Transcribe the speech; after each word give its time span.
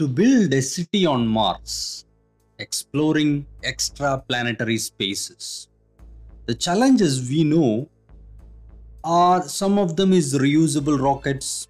to 0.00 0.08
build 0.08 0.54
a 0.54 0.62
city 0.62 1.04
on 1.04 1.26
Mars, 1.26 2.06
exploring 2.58 3.44
extraplanetary 3.62 4.78
spaces. 4.80 5.68
The 6.46 6.54
challenges 6.54 7.28
we 7.28 7.44
know 7.44 7.86
are 9.04 9.42
some 9.46 9.78
of 9.78 9.96
them 9.96 10.14
is 10.14 10.32
reusable 10.38 10.98
rockets 10.98 11.68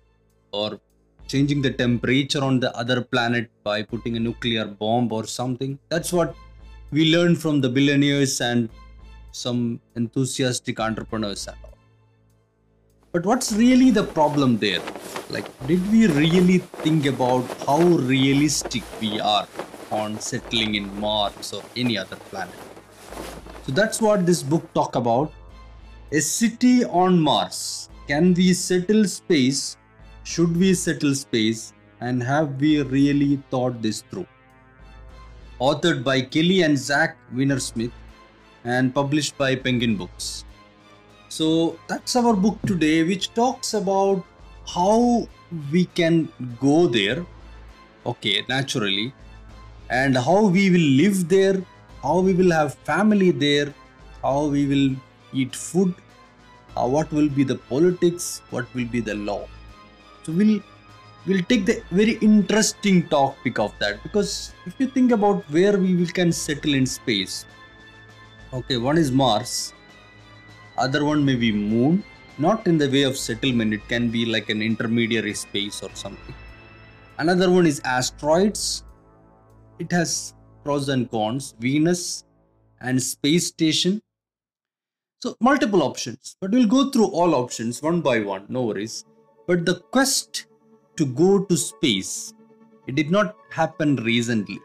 or 0.53 0.79
changing 1.27 1.61
the 1.61 1.72
temperature 1.72 2.45
on 2.45 2.61
the 2.61 2.71
other 2.77 3.03
planet 3.03 3.51
by 3.64 3.82
putting 3.82 4.16
a 4.16 4.20
nuclear 4.20 4.64
bomb 4.64 5.12
or 5.12 5.26
something. 5.26 5.76
That's 5.88 6.12
what 6.12 6.36
we 6.92 7.12
learned 7.12 7.40
from 7.40 7.60
the 7.60 7.68
billionaires 7.68 8.40
and 8.40 8.68
some 9.32 9.80
enthusiastic 9.96 10.78
entrepreneurs 10.78 11.48
and 11.48 11.56
all. 11.64 11.70
But 13.12 13.27
what's 13.27 13.52
really 13.52 13.90
the 13.90 14.04
problem 14.04 14.58
there? 14.58 14.80
Like, 15.30 15.46
did 15.66 15.90
we 15.90 16.06
really 16.06 16.58
think 16.58 17.06
about 17.06 17.43
how 17.66 17.80
realistic 17.80 18.84
we 19.00 19.18
are 19.18 19.48
on 19.90 20.21
settling 20.21 20.76
in 20.76 21.00
Mars 21.00 21.52
or 21.52 21.64
any 21.75 21.99
other 21.99 22.14
planet? 22.14 22.54
So 23.66 23.72
that's 23.72 24.00
what 24.00 24.26
this 24.26 24.44
book 24.44 24.72
talk 24.75 24.94
about. 24.94 25.32
A 26.12 26.21
city 26.21 26.85
on 26.85 27.18
Mars. 27.18 27.88
Can 28.07 28.32
we 28.32 28.52
settle 28.52 29.04
space? 29.07 29.77
Should 30.22 30.57
we 30.57 30.72
settle 30.74 31.16
space? 31.16 31.72
And 32.00 32.22
have 32.22 32.61
we 32.61 32.80
really 32.80 33.42
thought 33.50 33.83
this 33.83 34.02
through? 34.02 34.28
Authored 35.61 36.05
by 36.05 36.20
Kelly 36.20 36.62
and 36.62 36.78
Zach 36.78 37.16
Weinersmith 37.34 37.92
and 38.62 38.94
published 38.94 39.36
by 39.36 39.56
Penguin 39.56 39.97
Books. 39.97 40.44
So 41.30 41.78
that's 41.86 42.16
our 42.16 42.34
book 42.34 42.58
today, 42.66 43.05
which 43.05 43.33
talks 43.34 43.75
about 43.75 44.25
how 44.66 45.28
we 45.72 45.84
can 45.84 46.28
go 46.61 46.88
there, 46.88 47.25
okay, 48.05 48.44
naturally, 48.48 49.14
and 49.91 50.16
how 50.16 50.47
we 50.48 50.70
will 50.70 50.88
live 51.02 51.28
there, 51.28 51.62
how 52.02 52.18
we 52.18 52.34
will 52.34 52.50
have 52.50 52.74
family 52.74 53.30
there, 53.30 53.72
how 54.22 54.46
we 54.46 54.66
will 54.66 54.96
eat 55.32 55.55
food, 55.55 55.94
uh, 56.77 56.88
what 56.88 57.12
will 57.12 57.28
be 57.28 57.44
the 57.44 57.55
politics, 57.55 58.42
what 58.50 58.66
will 58.74 58.86
be 58.86 59.00
the 59.00 59.14
law. 59.14 59.46
So 60.24 60.33
we'll 60.33 60.60
we'll 61.27 61.44
take 61.44 61.64
the 61.64 61.80
very 61.92 62.18
interesting 62.30 63.06
topic 63.08 63.60
of 63.60 63.72
that 63.78 64.02
because 64.02 64.52
if 64.66 64.74
you 64.80 64.88
think 64.88 65.12
about 65.12 65.44
where 65.50 65.78
we 65.78 65.94
will 65.94 66.08
can 66.08 66.33
settle 66.33 66.74
in 66.74 66.86
space, 66.86 67.44
okay, 68.52 68.78
one 68.78 68.98
is 68.98 69.12
Mars 69.12 69.74
other 70.78 71.04
one 71.04 71.24
may 71.24 71.34
be 71.34 71.52
moon. 71.52 72.02
Not 72.38 72.66
in 72.66 72.78
the 72.78 72.88
way 72.88 73.02
of 73.02 73.16
settlement 73.16 73.74
it 73.74 73.86
can 73.88 74.10
be 74.10 74.24
like 74.24 74.48
an 74.48 74.62
intermediary 74.62 75.34
space 75.34 75.82
or 75.82 75.90
something. 75.94 76.34
Another 77.18 77.50
one 77.50 77.66
is 77.66 77.80
asteroids. 77.84 78.84
It 79.78 79.92
has 79.92 80.34
pros 80.64 80.88
and 80.88 81.10
cons. 81.10 81.54
Venus 81.58 82.24
and 82.80 83.02
space 83.02 83.48
station. 83.48 84.00
So 85.22 85.36
multiple 85.40 85.82
options 85.82 86.36
but 86.40 86.50
we'll 86.50 86.66
go 86.66 86.90
through 86.90 87.08
all 87.08 87.34
options 87.34 87.82
one 87.82 88.00
by 88.00 88.20
one 88.20 88.46
no 88.48 88.62
worries. 88.62 89.05
But 89.46 89.66
the 89.66 89.80
quest 89.92 90.46
to 90.96 91.05
go 91.05 91.44
to 91.44 91.56
space 91.56 92.32
it 92.86 92.94
did 92.94 93.10
not 93.10 93.36
happen 93.50 93.96
recently. 93.96 94.60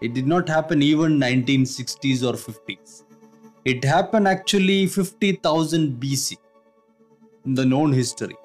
It 0.00 0.14
did 0.14 0.26
not 0.26 0.48
happen 0.48 0.82
even 0.82 1.20
1960s 1.20 2.22
or 2.22 2.32
50s 2.32 3.04
it 3.64 3.84
happened 3.84 4.26
actually 4.26 4.86
50,000 4.86 6.00
BC 6.00 6.36
in 7.46 7.54
the 7.54 7.64
known 7.64 7.92
history. 7.92 8.36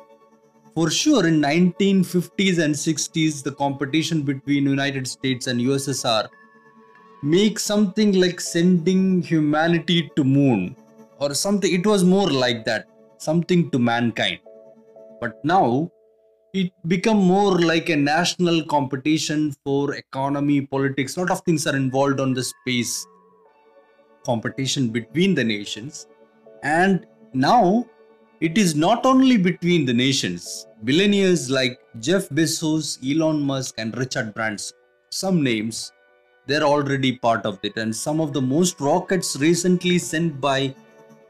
For 0.75 0.91
sure, 0.91 1.25
in 1.25 1.41
1950s 1.41 2.59
and 2.59 2.75
60s, 2.75 3.43
the 3.43 3.51
competition 3.51 4.21
between 4.21 4.65
United 4.65 5.07
States 5.07 5.47
and 5.47 5.59
USSR 5.59 6.27
make 7.23 7.57
something 7.57 8.19
like 8.21 8.39
sending 8.39 9.23
humanity 9.23 10.11
to 10.15 10.23
moon 10.23 10.75
or 11.19 11.33
something. 11.33 11.73
It 11.73 11.87
was 11.87 12.03
more 12.03 12.29
like 12.29 12.63
that, 12.65 12.85
something 13.17 13.71
to 13.71 13.79
mankind. 13.79 14.39
But 15.19 15.43
now 15.43 15.89
it 16.53 16.71
become 16.87 17.17
more 17.17 17.59
like 17.59 17.89
a 17.89 17.95
national 17.95 18.63
competition 18.65 19.55
for 19.65 19.95
economy, 19.95 20.61
politics. 20.61 21.17
A 21.17 21.21
lot 21.21 21.31
of 21.31 21.41
things 21.41 21.65
are 21.65 21.75
involved 21.75 22.19
on 22.19 22.35
the 22.35 22.43
space 22.43 23.07
competition 24.27 24.89
between 24.99 25.35
the 25.39 25.43
nations. 25.43 26.07
And 26.63 27.05
now 27.33 27.85
it 28.39 28.57
is 28.63 28.75
not 28.75 29.05
only 29.11 29.37
between 29.49 29.85
the 29.85 29.93
nations, 30.05 30.67
billionaires 30.83 31.49
like 31.49 31.79
Jeff 31.99 32.29
Bezos, 32.29 32.97
Elon 33.09 33.39
Musk, 33.41 33.75
and 33.77 33.97
Richard 33.97 34.33
Branson, 34.33 34.77
some 35.09 35.43
names, 35.43 35.91
they're 36.47 36.67
already 36.73 37.13
part 37.17 37.45
of 37.45 37.59
it. 37.63 37.77
And 37.77 37.95
some 37.95 38.21
of 38.21 38.33
the 38.33 38.41
most 38.41 38.79
rockets 38.79 39.35
recently 39.37 39.97
sent 39.97 40.39
by 40.39 40.75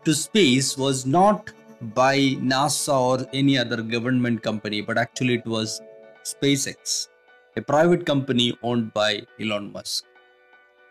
to 0.06 0.13
space 0.13 0.78
was 0.78 1.06
not 1.06 1.52
by 2.00 2.18
NASA 2.52 2.97
or 3.09 3.28
any 3.34 3.57
other 3.57 3.81
government 3.81 4.44
company, 4.44 4.81
but 4.81 4.97
actually 4.97 5.36
it 5.36 5.46
was 5.46 5.81
SpaceX, 6.24 7.07
a 7.56 7.62
private 7.62 8.06
company 8.06 8.57
owned 8.63 8.94
by 8.94 9.22
Elon 9.40 9.72
Musk. 9.72 10.06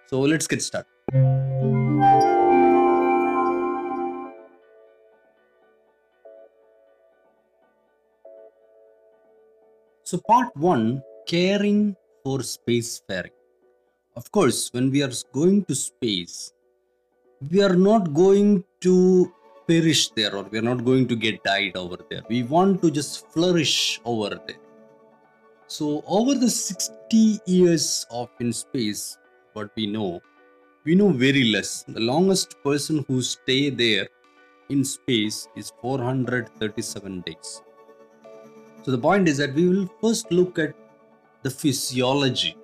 So 0.06 0.20
let's 0.20 0.46
get 0.46 0.62
started. 0.62 1.55
So, 10.06 10.18
part 10.18 10.56
one 10.56 11.02
caring 11.26 11.96
for 12.22 12.38
spacefaring. 12.38 13.32
Of 14.14 14.30
course, 14.30 14.72
when 14.72 14.92
we 14.92 15.02
are 15.02 15.10
going 15.32 15.64
to 15.64 15.74
space, 15.74 16.52
we 17.50 17.60
are 17.60 17.74
not 17.74 18.14
going 18.14 18.62
to 18.82 19.32
perish 19.66 20.10
there 20.10 20.36
or 20.36 20.44
we 20.44 20.58
are 20.58 20.68
not 20.70 20.84
going 20.84 21.08
to 21.08 21.16
get 21.16 21.42
died 21.42 21.76
over 21.76 21.96
there. 22.08 22.22
We 22.28 22.44
want 22.44 22.82
to 22.82 22.90
just 22.92 23.26
flourish 23.32 24.00
over 24.04 24.40
there. 24.46 24.62
So, 25.66 26.04
over 26.06 26.34
the 26.34 26.50
60 26.50 27.40
years 27.46 28.06
of 28.08 28.28
in 28.38 28.52
space, 28.52 29.18
what 29.54 29.70
we 29.74 29.88
know, 29.88 30.20
we 30.84 30.94
know 30.94 31.08
very 31.08 31.46
less. 31.50 31.82
The 31.82 31.98
longest 31.98 32.54
person 32.62 33.04
who 33.08 33.22
stay 33.22 33.70
there 33.70 34.06
in 34.68 34.84
space 34.84 35.48
is 35.56 35.72
437 35.82 37.22
days. 37.22 37.62
So 38.86 38.92
the 38.92 38.98
point 38.98 39.26
is 39.26 39.36
that 39.38 39.52
we 39.52 39.68
will 39.68 39.88
first 40.00 40.30
look 40.30 40.60
at 40.60 40.72
the 41.42 41.50
physiology, 41.50 42.56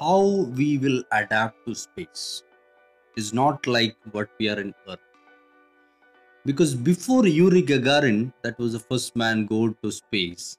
how 0.00 0.22
we 0.56 0.78
will 0.78 1.02
adapt 1.12 1.66
to 1.66 1.74
space. 1.74 2.42
Is 3.14 3.34
not 3.34 3.66
like 3.66 3.94
what 4.12 4.30
we 4.40 4.48
are 4.48 4.58
in 4.58 4.74
Earth. 4.88 4.98
Because 6.46 6.74
before 6.74 7.26
Yuri 7.26 7.62
Gagarin, 7.62 8.32
that 8.42 8.58
was 8.58 8.72
the 8.72 8.78
first 8.78 9.16
man 9.16 9.44
go 9.44 9.68
to 9.82 9.92
space, 9.92 10.56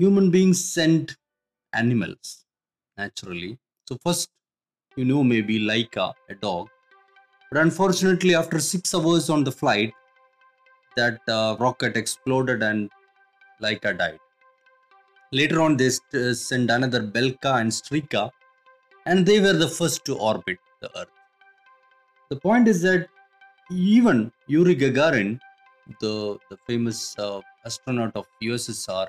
human 0.00 0.32
beings 0.32 0.64
sent 0.64 1.16
animals 1.72 2.46
naturally. 2.96 3.58
So 3.88 3.96
first, 4.04 4.28
you 4.96 5.04
know, 5.04 5.22
maybe 5.22 5.60
Laika, 5.60 6.14
a 6.28 6.34
dog. 6.34 6.68
But 7.52 7.60
unfortunately, 7.60 8.34
after 8.34 8.58
six 8.58 8.92
hours 8.92 9.30
on 9.30 9.44
the 9.44 9.52
flight, 9.52 9.92
that 10.96 11.20
uh, 11.28 11.56
rocket 11.60 11.96
exploded 11.96 12.64
and 12.64 12.90
Laika 13.62 13.96
died. 13.96 14.18
Later 15.32 15.60
on, 15.60 15.76
they 15.76 15.90
uh, 16.14 16.32
sent 16.32 16.70
another 16.70 17.02
Belka 17.02 17.60
and 17.60 17.70
Strelka, 17.70 18.30
and 19.06 19.26
they 19.26 19.40
were 19.40 19.52
the 19.52 19.68
first 19.68 20.04
to 20.06 20.16
orbit 20.16 20.58
the 20.80 20.90
Earth. 20.98 21.08
The 22.30 22.36
point 22.36 22.68
is 22.68 22.82
that 22.82 23.08
even 23.70 24.32
Yuri 24.46 24.76
Gagarin, 24.76 25.38
the, 26.00 26.38
the 26.50 26.56
famous 26.66 27.18
uh, 27.18 27.40
astronaut 27.64 28.12
of 28.14 28.26
USSR, 28.42 29.08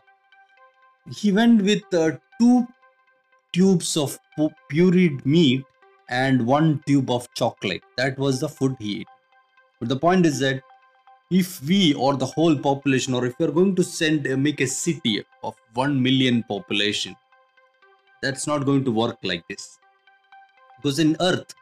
he 1.16 1.32
went 1.32 1.62
with 1.62 1.84
uh, 1.94 2.12
two 2.40 2.68
tubes 3.54 3.98
of 3.98 4.18
pureed 4.72 5.26
meat 5.26 5.64
and 6.10 6.46
one 6.46 6.84
tube 6.86 7.10
of 7.10 7.32
chocolate. 7.34 7.84
That 7.98 8.18
was 8.18 8.40
the 8.40 8.50
food 8.50 8.76
he 8.80 9.02
ate. 9.02 9.08
But 9.80 9.90
the 9.90 9.98
point 9.98 10.26
is 10.26 10.40
that 10.40 10.62
if 11.32 11.62
we 11.64 11.94
or 11.94 12.16
the 12.18 12.26
whole 12.26 12.56
population 12.56 13.14
or 13.14 13.26
if 13.26 13.36
you're 13.40 13.52
going 13.52 13.76
to 13.76 13.84
send 13.84 14.28
uh, 14.28 14.36
make 14.36 14.62
a 14.62 14.68
city 14.68 15.24
of 15.44 15.56
1 15.74 16.02
million 16.02 16.42
population 16.44 17.16
that's 18.22 18.48
not 18.48 18.66
going 18.66 18.84
to 18.84 18.92
work 18.92 19.18
like 19.24 19.48
this. 19.48 19.78
Because 20.78 21.00
in 21.00 21.16
earth 21.20 21.54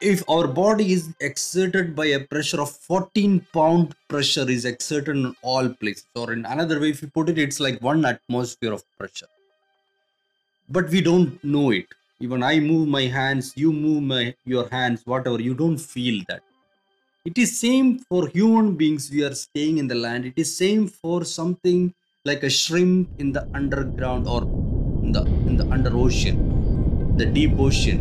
if 0.00 0.28
our 0.28 0.48
body 0.48 0.92
is 0.92 1.14
exerted 1.20 1.94
by 1.94 2.06
a 2.06 2.20
pressure 2.20 2.60
of 2.60 2.70
14 2.70 3.46
pound 3.52 3.94
pressure 4.08 4.48
is 4.50 4.64
exerted 4.64 5.16
in 5.16 5.36
all 5.42 5.68
places. 5.68 6.06
Or 6.16 6.32
in 6.32 6.44
another 6.46 6.80
way 6.80 6.90
if 6.90 7.02
you 7.02 7.08
put 7.08 7.28
it 7.28 7.38
it's 7.38 7.60
like 7.60 7.80
one 7.82 8.04
atmosphere 8.04 8.72
of 8.72 8.82
pressure. 8.98 9.28
But 10.68 10.88
we 10.88 11.02
don't 11.02 11.42
know 11.44 11.70
it. 11.70 11.86
Even 12.20 12.42
i 12.44 12.58
move 12.60 12.86
my 12.88 13.02
hands 13.02 13.52
you 13.56 13.72
move 13.72 14.02
my 14.02 14.32
your 14.44 14.68
hands 14.68 15.02
whatever 15.04 15.40
you 15.42 15.54
don't 15.54 15.76
feel 15.76 16.22
that 16.28 16.42
it 17.24 17.38
is 17.38 17.58
same 17.58 17.98
for 17.98 18.28
human 18.28 18.74
beings 18.76 19.10
we 19.10 19.22
are 19.24 19.34
staying 19.34 19.78
in 19.78 19.86
the 19.86 19.94
land 19.94 20.24
it 20.26 20.34
is 20.36 20.56
same 20.56 20.86
for 20.88 21.24
something 21.24 21.92
like 22.24 22.42
a 22.44 22.50
shrimp 22.50 23.08
in 23.18 23.32
the 23.32 23.48
underground 23.52 24.28
or 24.28 24.42
in 25.02 25.10
the 25.10 25.22
in 25.48 25.56
the 25.56 25.66
under 25.74 25.92
ocean, 25.96 26.36
the 27.16 27.26
deep 27.26 27.58
ocean, 27.58 27.98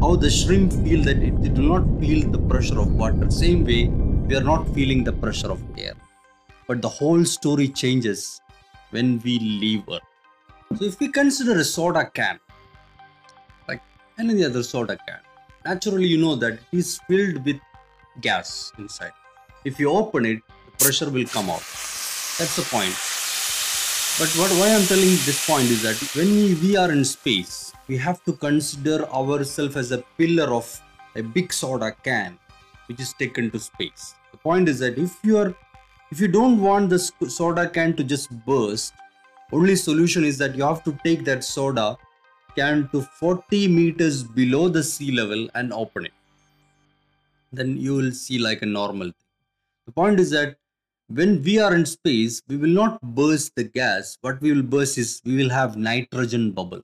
how 0.00 0.16
the 0.16 0.28
shrimp 0.28 0.72
feel 0.84 1.02
that 1.04 1.18
it, 1.18 1.34
it 1.46 1.54
do 1.54 1.62
not 1.62 1.84
feel 2.00 2.28
the 2.28 2.38
pressure 2.38 2.80
of 2.80 2.92
water. 2.92 3.30
Same 3.30 3.64
way, 3.64 3.86
we 4.28 4.34
are 4.34 4.42
not 4.42 4.68
feeling 4.74 5.04
the 5.04 5.12
pressure 5.12 5.50
of 5.50 5.62
air. 5.78 5.94
But 6.66 6.82
the 6.82 6.88
whole 6.88 7.24
story 7.24 7.68
changes 7.68 8.40
when 8.90 9.20
we 9.22 9.38
leave 9.38 9.84
Earth. 9.88 10.02
So 10.76 10.84
if 10.84 10.98
we 10.98 11.08
consider 11.08 11.58
a 11.60 11.64
soda 11.64 12.10
can, 12.12 12.40
like 13.68 13.82
any 14.18 14.44
other 14.44 14.64
soda 14.64 14.98
can, 15.06 15.20
naturally 15.64 16.08
you 16.08 16.18
know 16.18 16.34
that 16.34 16.54
it 16.54 16.78
is 16.78 16.98
filled 17.06 17.44
with 17.44 17.60
gas 18.20 18.72
inside. 18.78 19.12
If 19.64 19.80
you 19.80 19.90
open 19.90 20.26
it, 20.26 20.42
the 20.66 20.84
pressure 20.84 21.10
will 21.10 21.26
come 21.26 21.50
out. 21.50 21.64
That's 22.38 22.56
the 22.56 22.66
point. 22.70 22.94
But 24.18 24.30
what 24.38 24.50
why 24.58 24.74
I'm 24.74 24.86
telling 24.86 25.10
this 25.26 25.46
point 25.46 25.64
is 25.64 25.82
that 25.82 25.96
when 26.14 26.26
we, 26.26 26.54
we 26.54 26.76
are 26.76 26.90
in 26.90 27.04
space, 27.04 27.72
we 27.86 27.96
have 27.98 28.24
to 28.24 28.32
consider 28.32 29.04
ourselves 29.10 29.76
as 29.76 29.92
a 29.92 29.98
pillar 30.16 30.54
of 30.54 30.80
a 31.14 31.22
big 31.22 31.52
soda 31.52 31.92
can 32.02 32.38
which 32.86 33.00
is 33.00 33.12
taken 33.14 33.50
to 33.50 33.58
space. 33.58 34.14
The 34.32 34.38
point 34.38 34.68
is 34.68 34.78
that 34.78 34.96
if 34.96 35.18
you 35.22 35.38
are 35.38 35.54
if 36.10 36.20
you 36.20 36.28
don't 36.28 36.60
want 36.60 36.88
the 36.90 36.98
soda 36.98 37.68
can 37.68 37.96
to 37.96 38.04
just 38.04 38.30
burst, 38.46 38.94
only 39.52 39.76
solution 39.76 40.24
is 40.24 40.38
that 40.38 40.54
you 40.54 40.62
have 40.62 40.84
to 40.84 40.98
take 41.04 41.24
that 41.24 41.42
soda 41.42 41.98
can 42.54 42.88
to 42.92 43.02
40 43.02 43.68
meters 43.68 44.22
below 44.22 44.68
the 44.68 44.82
sea 44.82 45.10
level 45.10 45.48
and 45.54 45.72
open 45.72 46.06
it. 46.06 46.12
Then 47.52 47.76
you 47.76 47.94
will 47.94 48.12
see 48.12 48.38
like 48.38 48.62
a 48.62 48.66
normal 48.66 49.06
thing. 49.06 49.30
The 49.86 49.92
point 49.92 50.20
is 50.20 50.30
that 50.30 50.56
when 51.08 51.42
we 51.42 51.58
are 51.58 51.74
in 51.74 51.86
space, 51.86 52.42
we 52.48 52.56
will 52.56 52.70
not 52.70 53.00
burst 53.00 53.52
the 53.54 53.64
gas. 53.64 54.18
What 54.20 54.40
we 54.40 54.52
will 54.52 54.62
burst 54.62 54.98
is 54.98 55.22
we 55.24 55.36
will 55.36 55.50
have 55.50 55.76
nitrogen 55.76 56.50
bubble. 56.50 56.82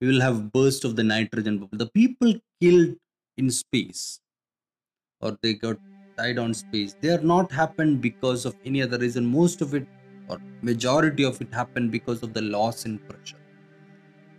We 0.00 0.08
will 0.08 0.20
have 0.20 0.52
burst 0.52 0.84
of 0.84 0.96
the 0.96 1.04
nitrogen 1.04 1.58
bubble. 1.58 1.78
The 1.78 1.90
people 1.90 2.34
killed 2.60 2.96
in 3.36 3.50
space 3.50 4.20
or 5.20 5.38
they 5.42 5.54
got 5.54 5.78
died 6.16 6.38
on 6.38 6.52
space, 6.52 6.96
they 7.00 7.10
are 7.10 7.20
not 7.20 7.52
happened 7.52 8.00
because 8.00 8.44
of 8.44 8.56
any 8.64 8.82
other 8.82 8.98
reason. 8.98 9.24
Most 9.24 9.60
of 9.60 9.74
it 9.74 9.86
or 10.28 10.38
majority 10.62 11.24
of 11.24 11.40
it 11.40 11.52
happened 11.52 11.90
because 11.90 12.22
of 12.22 12.34
the 12.34 12.42
loss 12.42 12.84
in 12.84 12.98
pressure. 12.98 13.36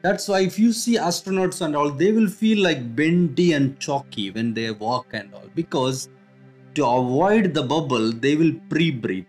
That's 0.01 0.27
why 0.29 0.41
if 0.41 0.57
you 0.57 0.71
see 0.71 0.95
astronauts 0.95 1.61
and 1.61 1.75
all, 1.75 1.89
they 1.89 2.11
will 2.11 2.27
feel 2.27 2.63
like 2.63 2.95
bendy 2.95 3.51
and 3.53 3.77
chalky 3.79 4.31
when 4.31 4.53
they 4.53 4.71
walk 4.71 5.07
and 5.11 5.33
all 5.33 5.49
because 5.55 6.07
to 6.75 6.85
avoid 6.85 7.53
the 7.53 7.63
bubble, 7.63 8.13
they 8.13 8.35
will 8.35 8.53
pre 8.69 8.91
breathe 8.91 9.25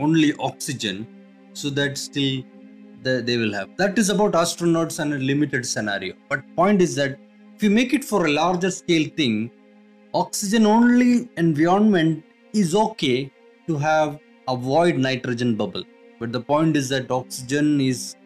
only 0.00 0.34
oxygen 0.40 1.06
so 1.52 1.70
that 1.70 1.96
still 1.96 2.42
the, 3.02 3.22
they 3.24 3.36
will 3.36 3.52
have. 3.52 3.76
That 3.76 3.98
is 3.98 4.10
about 4.10 4.32
astronauts 4.32 4.98
and 4.98 5.14
a 5.14 5.18
limited 5.18 5.64
scenario. 5.64 6.14
But 6.28 6.42
point 6.56 6.82
is 6.82 6.96
that 6.96 7.18
if 7.54 7.62
you 7.62 7.70
make 7.70 7.94
it 7.94 8.04
for 8.04 8.26
a 8.26 8.30
larger 8.32 8.70
scale 8.70 9.08
thing, 9.16 9.50
oxygen 10.12 10.66
only 10.66 11.28
environment 11.36 12.24
is 12.52 12.74
okay 12.74 13.30
to 13.68 13.76
have 13.76 14.18
avoid 14.48 14.96
nitrogen 14.96 15.54
bubble 15.54 15.84
but 16.18 16.32
the 16.32 16.40
point 16.40 16.76
is 16.76 16.88
that 16.88 17.10
oxygen 17.10 17.80
is 17.80 18.16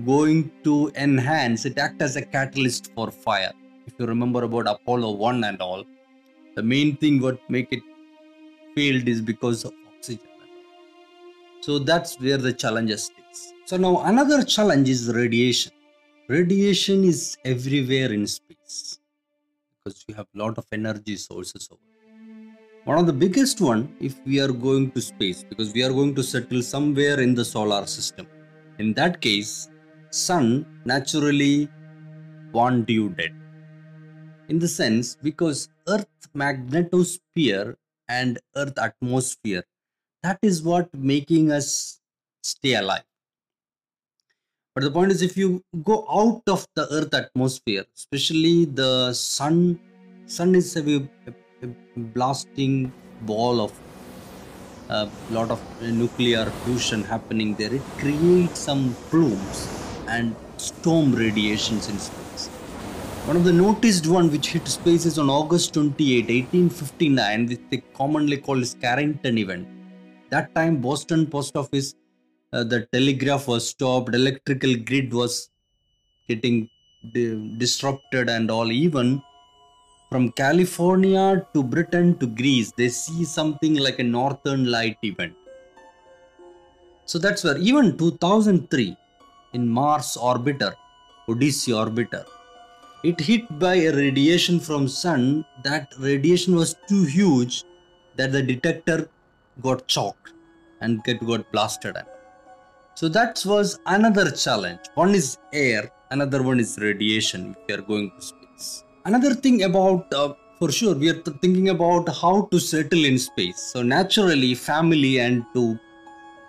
going 0.00 0.50
to 0.64 0.90
enhance 0.96 1.64
it 1.64 1.78
act 1.78 2.02
as 2.02 2.16
a 2.16 2.22
catalyst 2.22 2.92
for 2.94 3.10
fire. 3.10 3.52
If 3.86 3.94
you 3.98 4.06
remember 4.06 4.44
about 4.44 4.66
apollo 4.66 5.12
1 5.12 5.44
and 5.44 5.60
all 5.60 5.84
the 6.56 6.62
main 6.62 6.96
thing 6.96 7.20
what 7.20 7.38
make 7.50 7.72
it 7.72 7.82
failed 8.74 9.08
is 9.08 9.20
because 9.20 9.64
of 9.64 9.72
oxygen. 9.94 10.28
So 11.60 11.78
that's 11.78 12.18
where 12.20 12.38
the 12.38 12.52
challenges 12.52 13.10
is 13.30 13.52
so 13.64 13.76
now 13.76 14.02
another 14.02 14.42
challenge 14.42 14.88
is 14.88 15.12
radiation. 15.14 15.72
Radiation 16.28 17.04
is 17.04 17.36
everywhere 17.44 18.12
in 18.12 18.26
space 18.26 18.98
because 19.84 20.04
you 20.08 20.14
have 20.14 20.26
a 20.34 20.38
lot 20.38 20.58
of 20.58 20.66
energy 20.72 21.16
sources 21.16 21.68
over 21.70 21.80
one 22.84 22.98
of 22.98 23.06
the 23.06 23.12
biggest 23.12 23.60
one 23.60 23.94
if 24.00 24.14
we 24.26 24.40
are 24.40 24.50
going 24.50 24.90
to 24.90 25.00
space 25.00 25.44
because 25.44 25.72
we 25.72 25.84
are 25.84 25.92
going 25.92 26.14
to 26.16 26.22
settle 26.22 26.62
somewhere 26.62 27.20
in 27.20 27.32
the 27.32 27.44
solar 27.44 27.86
system. 27.86 28.26
In 28.78 28.92
that 28.94 29.20
case 29.20 29.68
sun 30.12 30.66
naturally 30.84 31.68
want 32.52 32.88
you 32.88 33.08
dead 33.10 33.34
in 34.48 34.58
the 34.58 34.68
sense 34.68 35.16
because 35.22 35.68
earth 35.88 36.28
magnetosphere 36.34 37.76
and 38.08 38.38
earth 38.56 38.78
atmosphere 38.78 39.64
that 40.22 40.38
is 40.42 40.62
what 40.62 40.88
making 40.94 41.50
us 41.50 42.00
stay 42.42 42.74
alive. 42.74 43.02
But 44.74 44.84
the 44.84 44.90
point 44.90 45.12
is, 45.12 45.20
if 45.20 45.36
you 45.36 45.62
go 45.82 46.06
out 46.08 46.42
of 46.46 46.66
the 46.74 46.86
Earth 46.92 47.12
atmosphere, 47.12 47.84
especially 47.94 48.64
the 48.64 49.12
sun, 49.12 49.78
sun 50.26 50.54
is 50.54 50.76
a, 50.76 50.80
a, 50.80 51.32
a 51.62 51.68
blasting 51.96 52.92
ball 53.22 53.60
of 53.60 53.72
a 54.88 55.10
lot 55.30 55.50
of 55.50 55.60
nuclear 55.82 56.46
fusion 56.64 57.02
happening 57.02 57.54
there. 57.54 57.74
It 57.74 57.82
creates 57.98 58.60
some 58.60 58.94
plumes 59.10 59.81
and 60.12 60.36
storm 60.56 61.14
radiations 61.14 61.88
in 61.88 61.98
space. 61.98 62.48
One 63.26 63.36
of 63.36 63.44
the 63.44 63.52
noticed 63.52 64.06
one 64.06 64.30
which 64.30 64.48
hit 64.48 64.66
space 64.68 65.06
is 65.06 65.18
on 65.18 65.30
August 65.30 65.74
28, 65.74 66.28
1859, 66.28 67.46
which 67.46 67.60
they 67.70 67.82
commonly 67.94 68.36
call 68.36 68.60
as 68.60 68.74
Carrington 68.74 69.38
event. 69.38 69.66
That 70.30 70.54
time, 70.54 70.80
Boston 70.80 71.26
Post 71.26 71.56
Office 71.56 71.94
uh, 72.52 72.64
the 72.64 72.86
telegraph 72.92 73.48
was 73.48 73.68
stopped 73.68 74.14
electrical 74.14 74.74
grid 74.76 75.12
was 75.12 75.50
getting 76.28 76.68
di- 77.12 77.56
disrupted 77.58 78.28
and 78.28 78.50
all 78.50 78.70
even 78.70 79.22
from 80.10 80.30
california 80.32 81.46
to 81.54 81.62
britain 81.62 82.16
to 82.18 82.26
greece 82.26 82.72
they 82.76 82.88
see 82.88 83.24
something 83.24 83.76
like 83.86 83.98
a 83.98 84.08
northern 84.18 84.70
light 84.70 84.98
event 85.02 85.34
so 87.06 87.18
that's 87.18 87.42
where 87.44 87.58
even 87.58 87.96
2003 87.96 88.96
in 89.52 89.68
mars 89.78 90.10
orbiter 90.30 90.72
odyssey 91.28 91.72
orbiter 91.82 92.24
it 93.10 93.20
hit 93.28 93.44
by 93.64 93.74
a 93.74 93.92
radiation 94.02 94.58
from 94.68 94.86
sun 95.02 95.44
that 95.68 95.92
radiation 96.08 96.54
was 96.62 96.72
too 96.88 97.04
huge 97.18 97.64
that 98.16 98.32
the 98.36 98.42
detector 98.52 98.98
got 99.66 99.86
choked 99.86 100.32
and 100.80 101.02
get, 101.04 101.24
got 101.30 101.50
blasted 101.52 101.96
so 102.94 103.08
that 103.08 103.42
was 103.46 103.78
another 103.86 104.30
challenge. 104.30 104.80
One 104.94 105.14
is 105.14 105.38
air, 105.52 105.90
another 106.10 106.42
one 106.42 106.60
is 106.60 106.78
radiation 106.78 107.56
if 107.58 107.68
you 107.68 107.74
are 107.76 107.86
going 107.86 108.12
to 108.14 108.22
space. 108.22 108.84
Another 109.06 109.34
thing 109.34 109.62
about, 109.62 110.12
uh, 110.12 110.34
for 110.58 110.70
sure, 110.70 110.94
we 110.94 111.08
are 111.08 111.20
thinking 111.40 111.70
about 111.70 112.08
how 112.14 112.48
to 112.52 112.60
settle 112.60 113.04
in 113.04 113.18
space. 113.18 113.58
So 113.72 113.82
naturally, 113.82 114.54
family 114.54 115.20
and 115.20 115.42
to 115.54 115.78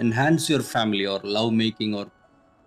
enhance 0.01 0.49
your 0.49 0.59
family 0.59 1.07
or 1.07 1.21
love 1.23 1.53
making 1.53 1.95
or 1.95 2.11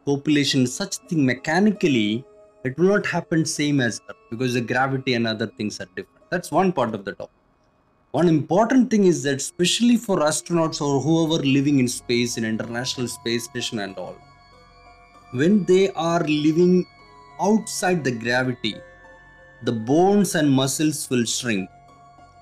population, 0.07 0.67
such 0.67 0.97
thing 1.09 1.27
mechanically, 1.27 2.25
it 2.65 2.79
will 2.79 2.89
not 2.95 3.07
happen 3.07 3.45
same 3.45 3.81
as 3.81 4.01
Earth 4.09 4.17
because 4.31 4.55
the 4.55 4.61
gravity 4.61 5.15
and 5.15 5.27
other 5.27 5.47
things 5.47 5.81
are 5.81 5.89
different. 5.97 6.31
That's 6.31 6.51
one 6.51 6.73
part 6.73 6.95
of 6.95 7.05
the 7.05 7.13
topic. 7.13 7.31
One 8.13 8.29
important 8.29 8.91
thing 8.91 9.05
is 9.05 9.23
that, 9.25 9.37
especially 9.37 9.97
for 9.97 10.19
astronauts 10.21 10.81
or 10.81 11.01
whoever 11.01 11.43
living 11.45 11.79
in 11.81 11.89
space, 11.89 12.39
in 12.39 12.45
international 12.45 13.09
space 13.09 13.45
station 13.45 13.81
and 13.81 13.97
all, 13.99 14.17
when 15.33 15.65
they 15.65 15.91
are 15.91 16.25
living 16.25 16.87
outside 17.41 18.03
the 18.03 18.13
gravity, 18.13 18.77
the 19.65 19.73
bones 19.73 20.35
and 20.35 20.51
muscles 20.51 21.09
will 21.11 21.25
shrink 21.25 21.69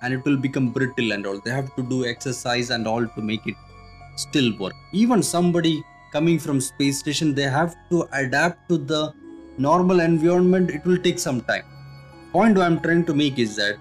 and 0.02 0.12
it 0.14 0.24
will 0.24 0.36
become 0.36 0.70
brittle 0.70 1.12
and 1.12 1.26
all. 1.26 1.40
They 1.40 1.50
have 1.50 1.74
to 1.76 1.82
do 1.82 2.04
exercise 2.04 2.70
and 2.70 2.86
all 2.86 3.06
to 3.06 3.22
make 3.22 3.46
it 3.46 3.56
still 4.16 4.56
work. 4.58 4.74
Even 4.92 5.22
somebody 5.22 5.82
coming 6.14 6.38
from 6.38 6.60
space 6.60 6.98
station, 7.00 7.34
they 7.34 7.48
have 7.58 7.74
to 7.90 8.08
adapt 8.12 8.68
to 8.70 8.78
the 8.78 9.12
normal 9.58 10.00
environment. 10.00 10.70
It 10.70 10.84
will 10.84 10.98
take 11.06 11.18
some 11.18 11.40
time. 11.40 11.64
Point 12.32 12.58
I'm 12.58 12.80
trying 12.80 13.04
to 13.06 13.14
make 13.14 13.38
is 13.38 13.56
that 13.56 13.76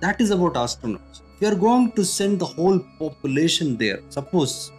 that 0.00 0.20
is 0.20 0.30
about 0.30 0.54
astronauts. 0.54 1.22
We 1.40 1.46
are 1.46 1.54
going 1.54 1.92
to 1.92 2.04
send 2.04 2.40
the 2.40 2.46
whole 2.46 2.80
population 2.98 3.76
there. 3.76 4.00
Suppose 4.08 4.72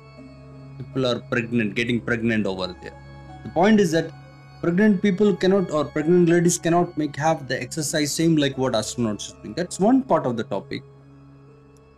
people 0.77 1.07
are 1.07 1.19
pregnant, 1.31 1.75
getting 1.75 2.01
pregnant 2.01 2.45
over 2.45 2.67
there. 2.81 2.97
The 3.43 3.49
point 3.49 3.79
is 3.79 3.91
that 3.91 4.11
pregnant 4.61 5.01
people 5.01 5.35
cannot 5.35 5.71
or 5.71 5.85
pregnant 5.85 6.27
ladies 6.27 6.57
cannot 6.57 6.97
make 6.97 7.15
have 7.15 7.47
the 7.47 7.61
exercise 7.61 8.13
same 8.13 8.35
like 8.35 8.57
what 8.57 8.73
astronauts 8.73 9.33
are 9.33 9.41
doing. 9.41 9.53
That's 9.53 9.79
one 9.79 10.01
part 10.03 10.25
of 10.25 10.35
the 10.35 10.43
topic 10.43 10.83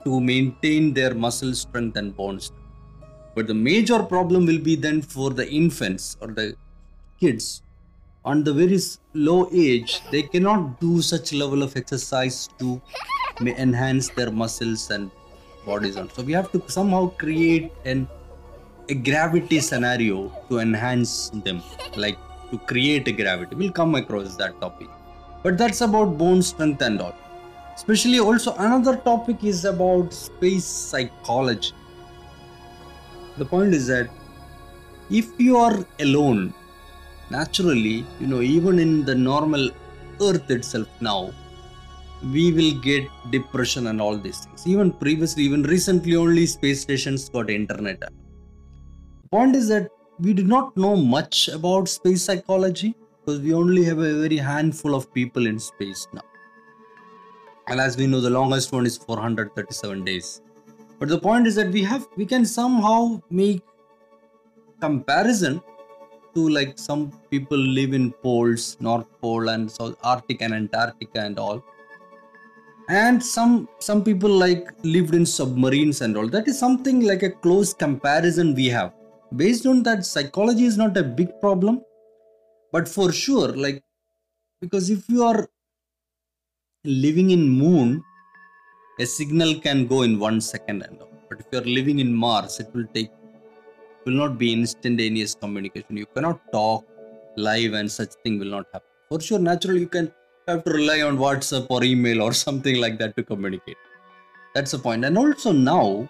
to 0.06 0.20
maintain 0.20 0.94
their 0.94 1.14
muscle 1.14 1.54
strength 1.56 1.98
and 1.98 2.16
bone 2.16 2.40
strength. 2.40 2.61
But 3.36 3.48
the 3.48 3.54
major 3.54 4.04
problem 4.04 4.46
will 4.46 4.60
be 4.60 4.76
then 4.76 5.02
for 5.02 5.30
the 5.32 5.50
infants 5.50 6.18
or 6.22 6.28
the 6.28 6.56
kids 7.20 7.62
on 8.24 8.44
the 8.44 8.54
very 8.54 8.80
low 9.14 9.50
age 9.52 10.02
they 10.12 10.22
cannot 10.22 10.80
do 10.80 11.02
such 11.02 11.34
level 11.34 11.64
of 11.64 11.76
exercise 11.76 12.50
to 12.60 12.82
enhance 13.42 14.10
their 14.10 14.30
muscles 14.30 14.92
and 14.92 15.10
bodies 15.66 15.98
on 15.98 16.08
so 16.10 16.22
we 16.22 16.34
have 16.34 16.52
to 16.52 16.62
somehow 16.68 17.08
create 17.24 17.72
an 17.86 18.08
a 18.90 18.94
gravity 18.94 19.60
scenario 19.60 20.32
to 20.50 20.60
enhance 20.60 21.30
them, 21.46 21.62
like 21.96 22.18
to 22.52 22.58
create 22.58 23.08
a 23.08 23.12
gravity. 23.12 23.56
We'll 23.56 23.72
come 23.72 23.96
across 23.96 24.36
that 24.36 24.60
topic. 24.60 24.88
But 25.44 25.58
that's 25.58 25.82
about 25.82 26.18
bone 26.18 26.42
strength 26.42 26.82
and 26.82 27.02
all. 27.02 27.16
Especially 27.74 28.20
also 28.20 28.54
another 28.56 28.98
topic 28.98 29.44
is 29.44 29.64
about 29.66 30.14
space 30.14 30.66
psychology. 30.66 31.72
The 33.38 33.46
point 33.46 33.74
is 33.74 33.88
that 33.88 34.10
if 35.10 35.28
you 35.40 35.58
are 35.58 35.86
alone, 36.00 36.54
naturally, 37.30 38.06
you 38.20 38.28
know, 38.28 38.42
even 38.42 38.80
in 38.80 39.06
the 39.06 39.16
normal 39.16 39.70
earth 40.22 40.50
itself 40.50 40.88
now, 41.02 41.34
we 42.32 42.52
will 42.52 42.80
get 42.82 43.08
depression 43.32 43.88
and 43.88 44.00
all 44.00 44.18
these 44.18 44.46
things. 44.46 44.68
Even 44.68 44.92
previously, 44.92 45.44
even 45.44 45.64
recently, 45.64 46.16
only 46.16 46.46
space 46.46 46.82
stations 46.82 47.30
got 47.30 47.50
internet. 47.50 48.00
The 48.00 49.30
point 49.32 49.56
is 49.56 49.68
that 49.70 49.90
we 50.20 50.34
do 50.34 50.44
not 50.44 50.76
know 50.78 50.96
much 50.96 51.48
about 51.48 51.88
space 51.88 52.24
psychology 52.24 52.96
because 53.20 53.42
we 53.42 53.54
only 53.54 53.84
have 53.86 53.98
a 53.98 54.22
very 54.22 54.38
handful 54.38 54.94
of 54.94 55.12
people 55.14 55.48
in 55.48 55.58
space 55.60 56.08
now. 56.14 56.22
And 57.68 57.80
as 57.80 57.98
we 57.98 58.06
know, 58.06 58.22
the 58.22 58.30
longest 58.30 58.72
one 58.72 58.86
is 58.86 58.98
437 58.98 60.04
days. 60.04 60.42
But 61.02 61.10
the 61.10 61.18
point 61.18 61.48
is 61.48 61.56
that 61.56 61.72
we 61.72 61.84
have 61.84 62.08
we 62.16 62.26
can 62.26 62.46
somehow 62.46 63.22
make 63.30 63.62
comparison 64.80 65.60
to 66.36 66.48
like 66.48 66.80
some 66.80 67.12
people 67.30 67.58
live 67.58 67.94
in 67.94 68.12
poles, 68.12 68.78
North 68.80 69.08
Pole 69.20 69.50
and 69.50 69.70
South 69.70 69.98
Arctic 70.04 70.42
and 70.42 70.54
Antarctica 70.54 71.20
and 71.26 71.40
all. 71.40 71.64
And 72.88 73.22
some 73.22 73.68
some 73.80 74.04
people 74.04 74.30
like 74.30 74.68
lived 74.84 75.16
in 75.16 75.26
submarines 75.26 76.02
and 76.02 76.16
all. 76.16 76.30
That 76.30 76.48
is 76.48 76.58
something 76.58 77.02
like 77.02 77.24
a 77.24 77.32
close 77.32 77.74
comparison 77.74 78.56
we 78.56 78.68
have. 78.68 78.94
Based 79.36 79.66
on 79.66 79.84
that, 79.84 80.06
psychology 80.06 80.66
is 80.66 80.78
not 80.78 80.96
a 80.96 81.04
big 81.04 81.40
problem 81.42 81.82
but 82.72 82.88
for 82.88 83.12
sure 83.12 83.50
like 83.66 83.84
because 84.62 84.90
if 84.90 85.10
you 85.10 85.24
are 85.24 85.48
living 86.84 87.32
in 87.32 87.48
moon 87.48 88.04
a 89.04 89.06
signal 89.06 89.52
can 89.66 89.88
go 89.94 90.00
in 90.08 90.14
one 90.28 90.40
second 90.54 90.80
and 90.88 90.96
all 91.02 91.14
but 91.30 91.40
if 91.42 91.48
you 91.52 91.60
are 91.62 91.70
living 91.80 92.00
in 92.04 92.10
mars 92.24 92.56
it 92.64 92.70
will 92.76 92.88
take 92.98 93.12
will 94.06 94.14
not 94.14 94.38
be 94.38 94.52
instantaneous 94.52 95.36
communication. 95.36 95.98
You 95.98 96.06
cannot 96.08 96.40
talk 96.52 96.86
live 97.38 97.74
and 97.74 97.92
such 97.92 98.14
thing 98.24 98.40
will 98.40 98.54
not 98.58 98.66
happen. 98.74 98.88
For 99.10 99.20
sure 99.22 99.40
naturally 99.40 99.82
you 99.82 99.88
can 99.88 100.12
have 100.48 100.64
to 100.64 100.72
rely 100.72 101.02
on 101.02 101.18
whatsapp 101.18 101.68
or 101.70 101.84
email 101.84 102.22
or 102.22 102.34
something 102.46 102.80
like 102.80 102.98
that 103.00 103.16
to 103.18 103.24
communicate. 103.24 103.78
That's 104.56 104.72
the 104.72 104.80
point. 104.80 105.06
and 105.06 105.18
also 105.18 105.52
now 105.52 106.10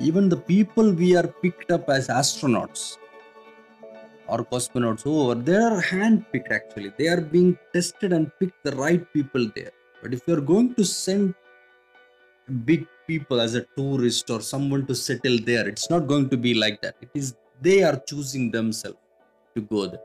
even 0.00 0.28
the 0.28 0.36
people 0.36 0.92
we 0.92 1.16
are 1.16 1.26
picked 1.42 1.70
up 1.70 1.88
as 1.88 2.08
astronauts 2.08 2.98
or 4.28 4.38
cosmonauts 4.44 5.06
over 5.06 5.34
they 5.34 5.56
are 5.56 5.80
handpicked 5.80 6.50
actually. 6.50 6.92
They 6.98 7.08
are 7.08 7.20
being 7.20 7.58
tested 7.72 8.12
and 8.12 8.30
picked 8.40 8.62
the 8.64 8.72
right 8.72 9.04
people 9.12 9.50
there. 9.54 9.72
But 10.02 10.14
if 10.14 10.22
you're 10.26 10.40
going 10.40 10.74
to 10.74 10.84
send 10.84 11.34
big 12.64 12.86
people 13.06 13.40
as 13.40 13.54
a 13.54 13.64
tourist 13.76 14.30
or 14.30 14.40
someone 14.40 14.86
to 14.86 14.94
settle 14.94 15.38
there. 15.38 15.68
It's 15.68 15.90
not 15.90 16.06
going 16.06 16.28
to 16.30 16.36
be 16.36 16.54
like 16.54 16.80
that. 16.82 16.96
It 17.00 17.10
is 17.14 17.34
they 17.60 17.82
are 17.82 18.00
choosing 18.08 18.50
themselves 18.50 18.98
to 19.54 19.62
go 19.62 19.86
there. 19.86 20.00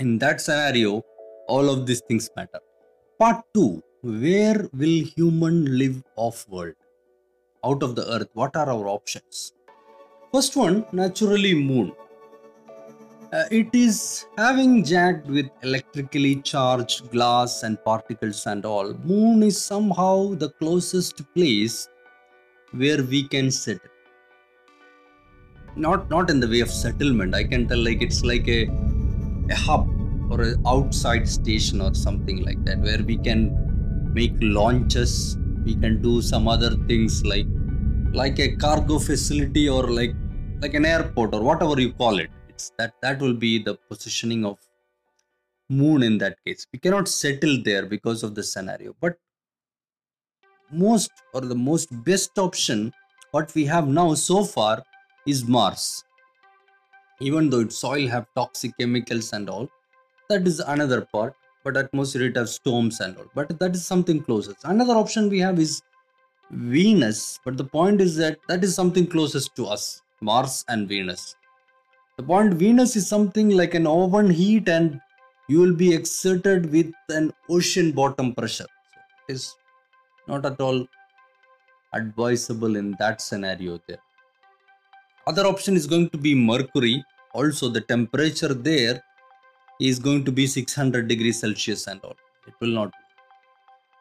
In 0.00 0.18
that 0.18 0.40
scenario 0.40 1.02
all 1.48 1.68
of 1.70 1.86
these 1.86 2.00
things 2.08 2.30
matter. 2.36 2.60
Part 3.18 3.44
2 3.54 3.82
where 4.02 4.68
will 4.72 5.04
human 5.16 5.78
live 5.78 6.02
off 6.16 6.48
world 6.48 6.74
out 7.64 7.82
of 7.84 7.94
the 7.94 8.04
earth 8.12 8.28
what 8.34 8.56
are 8.56 8.68
our 8.68 8.88
options? 8.88 9.52
First 10.32 10.56
one 10.56 10.84
naturally 10.92 11.54
moon 11.54 11.92
uh, 13.32 13.44
it 13.50 13.68
is 13.72 14.26
having 14.36 14.84
jagged 14.84 15.28
with 15.30 15.48
electrically 15.62 16.36
charged 16.42 17.10
glass 17.10 17.62
and 17.62 17.82
particles 17.82 18.46
and 18.46 18.66
all. 18.66 18.92
Moon 19.04 19.42
is 19.42 19.62
somehow 19.62 20.34
the 20.34 20.50
closest 20.60 21.22
place 21.34 21.88
where 22.72 23.02
we 23.02 23.26
can 23.26 23.50
settle. 23.50 23.88
Not 25.76 26.10
not 26.10 26.28
in 26.28 26.40
the 26.40 26.48
way 26.48 26.60
of 26.60 26.70
settlement. 26.70 27.34
I 27.34 27.44
can 27.44 27.66
tell 27.68 27.82
like 27.82 28.02
it's 28.02 28.22
like 28.22 28.48
a 28.48 28.60
a 29.50 29.54
hub 29.54 29.88
or 30.30 30.42
an 30.42 30.62
outside 30.66 31.26
station 31.26 31.80
or 31.80 31.94
something 31.94 32.44
like 32.44 32.62
that 32.66 32.78
where 32.80 33.02
we 33.02 33.16
can 33.16 33.40
make 34.12 34.36
launches. 34.42 35.38
We 35.64 35.74
can 35.76 36.02
do 36.02 36.20
some 36.20 36.48
other 36.48 36.76
things 36.90 37.24
like 37.24 37.46
like 38.12 38.38
a 38.38 38.54
cargo 38.56 38.98
facility 38.98 39.68
or 39.70 39.84
like 39.88 40.14
like 40.60 40.74
an 40.74 40.84
airport 40.84 41.34
or 41.34 41.42
whatever 41.42 41.80
you 41.80 41.92
call 41.94 42.18
it 42.18 42.30
that 42.78 42.94
that 43.02 43.20
will 43.20 43.34
be 43.34 43.58
the 43.58 43.74
positioning 43.88 44.44
of 44.44 44.58
moon 45.68 46.02
in 46.02 46.18
that 46.18 46.38
case. 46.44 46.66
We 46.72 46.78
cannot 46.78 47.08
settle 47.08 47.62
there 47.62 47.86
because 47.86 48.22
of 48.22 48.34
the 48.34 48.42
scenario. 48.42 48.94
But 49.00 49.18
most 50.70 51.10
or 51.34 51.42
the 51.42 51.54
most 51.54 51.88
best 52.04 52.38
option 52.38 52.92
what 53.30 53.54
we 53.54 53.64
have 53.64 53.88
now 53.88 54.14
so 54.14 54.44
far 54.44 54.82
is 55.26 55.44
mars. 55.46 56.04
Even 57.20 57.50
though 57.50 57.60
its 57.60 57.78
soil 57.78 58.08
have 58.08 58.26
toxic 58.34 58.72
chemicals 58.78 59.32
and 59.32 59.48
all 59.48 59.68
that 60.28 60.46
is 60.46 60.60
another 60.60 61.02
part. 61.12 61.34
But 61.64 61.76
atmosphere 61.76 62.22
it 62.22 62.36
has 62.36 62.56
storms 62.56 63.00
and 63.00 63.16
all. 63.16 63.26
But 63.34 63.58
that 63.60 63.74
is 63.76 63.86
something 63.86 64.22
closest 64.22 64.64
another 64.64 64.94
option 64.94 65.28
we 65.28 65.38
have 65.38 65.60
is 65.60 65.82
venus. 66.50 67.38
But 67.44 67.56
the 67.56 67.64
point 67.64 68.00
is 68.00 68.16
that 68.16 68.38
that 68.48 68.64
is 68.64 68.74
something 68.74 69.06
closest 69.06 69.54
to 69.56 69.66
us 69.66 70.02
mars 70.20 70.64
and 70.68 70.88
venus 70.88 71.36
the 72.16 72.22
point 72.22 72.54
Venus 72.54 72.94
is 72.96 73.08
something 73.08 73.50
like 73.50 73.74
an 73.74 73.86
oven 73.86 74.30
heat 74.30 74.68
and 74.68 75.00
you 75.48 75.60
will 75.60 75.74
be 75.74 75.94
exerted 75.94 76.70
with 76.70 76.92
an 77.08 77.32
ocean 77.48 77.90
bottom 77.92 78.34
pressure. 78.34 78.66
So 78.66 79.00
it 79.28 79.32
is 79.32 79.56
not 80.28 80.44
at 80.44 80.60
all 80.60 80.86
advisable 81.94 82.76
in 82.76 82.94
that 82.98 83.20
scenario 83.20 83.80
there. 83.88 83.98
Other 85.26 85.46
option 85.46 85.74
is 85.74 85.86
going 85.86 86.10
to 86.10 86.18
be 86.18 86.34
Mercury. 86.34 87.02
Also 87.32 87.68
the 87.68 87.80
temperature 87.80 88.52
there 88.52 89.02
is 89.80 89.98
going 89.98 90.24
to 90.24 90.32
be 90.32 90.46
600 90.46 91.08
degrees 91.08 91.40
Celsius 91.40 91.86
and 91.86 92.00
all. 92.02 92.16
It 92.46 92.54
will 92.60 92.74
not. 92.74 92.92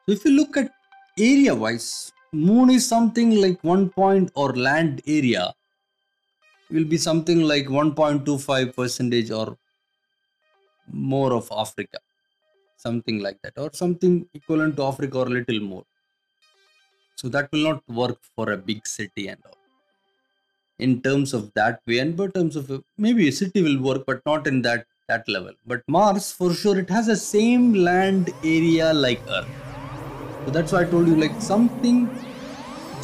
So 0.06 0.12
if 0.14 0.26
you 0.26 0.32
look 0.32 0.58
at 0.58 0.72
area 1.18 1.56
wise, 1.56 2.12
moon 2.34 2.70
is 2.70 2.88
something 2.88 3.42
like 3.42 3.64
one 3.64 3.90
point 3.90 4.32
or 4.36 4.54
land 4.54 5.02
area 5.08 5.54
will 6.72 6.86
be 6.86 6.98
something 6.98 7.42
like 7.42 7.66
1.25 7.66 8.76
percentage 8.76 9.32
or 9.32 9.58
more 10.92 11.34
of 11.34 11.52
Africa, 11.56 12.00
something 12.78 13.20
like 13.20 13.40
that, 13.44 13.54
or 13.58 13.70
something 13.74 14.28
equivalent 14.34 14.76
to 14.78 14.84
Africa 14.84 15.20
or 15.20 15.28
a 15.28 15.30
little 15.30 15.60
more. 15.60 15.86
So 17.16 17.30
that 17.30 17.52
will 17.52 17.64
not 17.64 17.84
work 17.88 18.18
for 18.36 18.52
a 18.52 18.58
big 18.58 18.88
city 18.88 19.28
and 19.28 19.40
all. 19.46 19.58
In 20.80 21.02
terms 21.02 21.34
of 21.34 21.54
that 21.54 21.82
way, 21.86 22.00
and 22.00 22.20
in 22.20 22.32
terms 22.32 22.56
of 22.56 22.84
maybe 22.98 23.28
a 23.28 23.32
city 23.32 23.62
will 23.62 23.80
work, 23.80 24.04
but 24.06 24.22
not 24.26 24.48
in 24.48 24.64
that 24.64 24.86
that 25.08 25.28
level. 25.28 25.54
But 25.68 25.82
Mars, 25.88 26.32
for 26.32 26.54
sure, 26.54 26.80
it 26.80 26.90
has 26.90 27.08
the 27.08 27.16
same 27.16 27.74
land 27.74 28.32
area 28.44 28.94
like 28.94 29.22
Earth. 29.30 29.48
So 30.46 30.52
that's 30.52 30.72
why 30.72 30.82
I 30.82 30.86
told 30.86 31.08
you, 31.08 31.16
like 31.16 31.40
something 31.40 32.10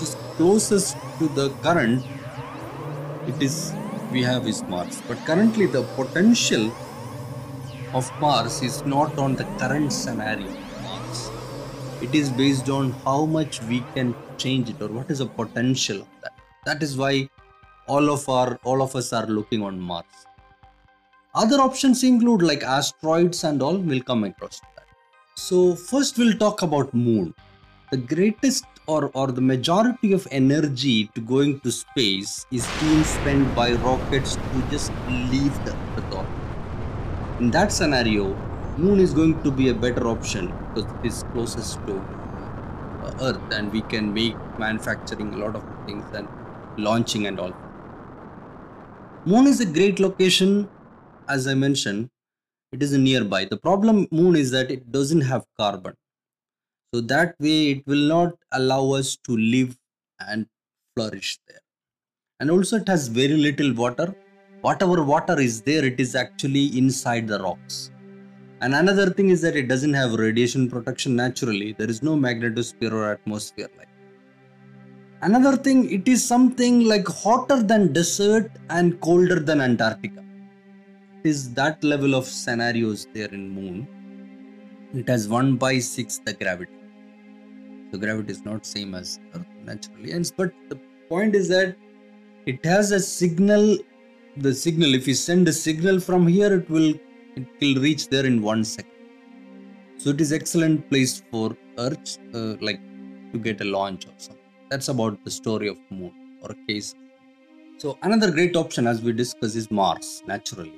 is 0.01 0.15
closest 0.38 0.97
to 1.19 1.27
the 1.39 1.50
current 1.62 2.03
it 3.27 3.41
is 3.41 3.74
we 4.12 4.24
have 4.24 4.48
is 4.48 4.63
Mars. 4.63 5.01
But 5.07 5.17
currently 5.25 5.65
the 5.65 5.84
potential 5.96 6.72
of 7.93 8.10
Mars 8.22 8.62
is 8.62 8.86
not 8.86 9.17
on 9.17 9.36
the 9.36 9.43
current 9.60 9.91
scenario 9.91 10.50
Mars. 10.84 11.29
It 12.01 12.15
is 12.15 12.29
based 12.29 12.69
on 12.69 12.91
how 13.05 13.25
much 13.25 13.62
we 13.63 13.81
can 13.93 14.15
change 14.38 14.69
it 14.69 14.81
or 14.81 14.88
what 14.88 15.12
is 15.12 15.19
the 15.19 15.25
potential 15.25 16.01
of 16.01 16.07
that. 16.22 16.34
That 16.65 16.84
is 16.84 16.98
why 16.98 17.29
all 17.88 18.10
of 18.10 18.27
our 18.29 18.60
all 18.63 18.81
of 18.81 18.96
us 18.96 19.12
are 19.13 19.27
looking 19.27 19.62
on 19.62 19.79
Mars. 19.79 20.25
Other 21.36 21.57
options 21.57 22.03
include 22.03 22.41
like 22.41 22.63
asteroids 22.63 23.43
and 23.43 23.62
all 23.62 23.77
will 23.77 24.01
come 24.01 24.24
across 24.24 24.60
that. 24.60 24.86
So 25.36 25.75
first 25.75 26.17
we'll 26.17 26.38
talk 26.38 26.62
about 26.62 26.93
moon. 26.93 27.34
The 27.91 27.98
greatest 27.98 28.65
or, 28.88 29.12
or 29.13 29.27
the 29.32 29.41
majority 29.41 30.13
of 30.13 30.27
energy 30.32 31.08
to 31.13 31.22
going 31.22 31.60
to 31.60 31.72
space 31.72 32.46
is 32.51 32.72
being 32.79 33.03
spent 33.03 33.53
by 33.53 33.74
rockets 33.74 34.38
to 34.53 34.62
just 34.72 34.94
leave 35.06 35.62
the 35.65 35.77
Earth 35.98 36.12
orbit. 36.12 36.46
In 37.39 37.51
that 37.51 37.72
scenario, 37.72 38.41
Moon 38.77 39.00
is 39.00 39.13
going 39.13 39.41
to 39.44 39.51
be 39.51 39.70
a 39.70 39.74
better 39.74 40.08
option 40.08 40.53
because 40.74 40.91
it 40.91 41.08
is 41.08 41.24
closest 41.34 41.86
to 41.88 42.08
uh, 43.03 43.12
Earth 43.20 43.44
and 43.51 43.72
we 43.72 43.82
can 43.82 44.13
make 44.13 44.36
manufacturing 44.58 45.34
a 45.34 45.38
lot 45.38 45.56
of 45.56 45.65
things 45.86 46.06
and 46.13 46.29
launching 46.77 47.27
and 47.27 47.39
all. 47.39 47.53
Moon 49.25 49.48
is 49.48 49.60
a 49.60 49.65
great 49.65 50.00
location, 50.00 50.70
as 51.27 51.48
I 51.48 51.56
mentioned. 51.56 52.10
It 52.72 52.82
is 52.82 52.94
nearby. 52.94 53.46
The 53.46 53.58
problem 53.58 54.08
Moon 54.12 54.36
is 54.36 54.51
that 54.51 54.72
it 54.72 54.91
doesn't 54.91 55.22
have 55.22 55.46
carbon 55.58 55.96
so 56.94 57.01
that 57.01 57.36
way 57.39 57.72
it 57.72 57.88
will 57.88 58.08
not 58.08 58.34
allow 58.53 58.91
us 58.91 59.17
to 59.17 59.36
live 59.36 59.77
and 60.27 60.48
flourish 60.96 61.38
there. 61.48 61.60
And 62.39 62.50
also 62.50 62.77
it 62.77 62.88
has 62.88 63.08
very 63.08 63.36
little 63.36 63.74
water. 63.74 64.15
Whatever 64.62 65.03
water 65.03 65.39
is 65.39 65.62
there 65.62 65.84
it 65.84 66.00
is 66.00 66.15
actually 66.15 66.77
inside 66.77 67.27
the 67.27 67.39
rocks. 67.39 67.91
And 68.62 68.74
another 68.74 69.10
thing 69.10 69.29
is 69.29 69.41
that 69.41 69.56
it 69.56 69.67
doesn't 69.67 69.94
have 69.94 70.13
radiation 70.13 70.70
protection 70.70 71.15
naturally. 71.15 71.74
There 71.74 71.89
is 71.89 72.01
no 72.01 72.15
magnetosphere 72.15 72.91
or 72.91 73.12
atmosphere 73.12 73.70
like 73.77 73.88
another 75.22 75.58
thing 75.58 75.89
it 75.89 76.08
is 76.08 76.24
something 76.24 76.86
like 76.86 77.08
hotter 77.08 77.62
than 77.63 77.91
desert 77.91 78.51
and 78.70 79.00
colder 79.01 79.39
than 79.39 79.62
antarctica. 79.62 80.24
It 81.24 81.29
is 81.29 81.53
that 81.56 81.84
level 81.84 82.13
of 82.13 82.25
scenarios 82.25 83.08
there 83.13 83.29
in 83.29 83.50
moon. 83.50 83.88
It 84.94 85.10
has 85.10 85.27
1 85.27 85.58
by 85.58 85.79
6 85.79 86.20
the 86.25 86.34
gravity 86.34 86.76
so 87.91 87.98
gravity 87.98 88.32
is 88.32 88.44
not 88.46 88.65
same 88.65 88.94
as 88.96 89.20
earth 89.36 89.46
naturally. 89.63 90.12
And 90.12 90.32
but 90.36 90.51
the 90.70 90.79
point 91.10 91.36
is 91.36 91.48
that 91.50 91.75
it 92.46 92.63
has 92.65 92.91
a 92.91 93.00
signal 93.00 93.77
the 94.38 94.53
signal 94.53 94.94
if 94.94 95.08
you 95.08 95.15
send 95.15 95.48
a 95.48 95.53
signal 95.53 96.00
from 96.00 96.27
here 96.27 96.53
it 96.53 96.70
will 96.70 96.94
it 97.36 97.48
will 97.62 97.82
reach 97.82 98.08
there 98.10 98.25
in 98.25 98.41
one 98.41 98.63
second. 98.63 98.91
So 99.98 100.12
it 100.12 100.22
is 100.22 100.32
excellent 100.32 100.89
place 100.89 101.24
for 101.32 101.56
earth 101.77 102.17
uh, 102.34 102.56
like 102.62 102.79
to 103.34 103.39
get 103.39 103.62
a 103.62 103.65
launch 103.65 104.06
or 104.06 104.13
something. 104.17 104.44
That's 104.70 104.89
about 104.89 105.24
the 105.24 105.32
story 105.32 105.67
of 105.70 105.77
moon 105.89 106.13
or 106.41 106.56
case. 106.67 106.94
So 107.77 107.98
another 108.01 108.32
great 108.32 108.56
option 108.56 108.88
as 108.88 109.01
we 109.01 109.13
discuss 109.13 109.56
is 109.56 109.70
mars 109.72 110.24
naturally. 110.27 110.74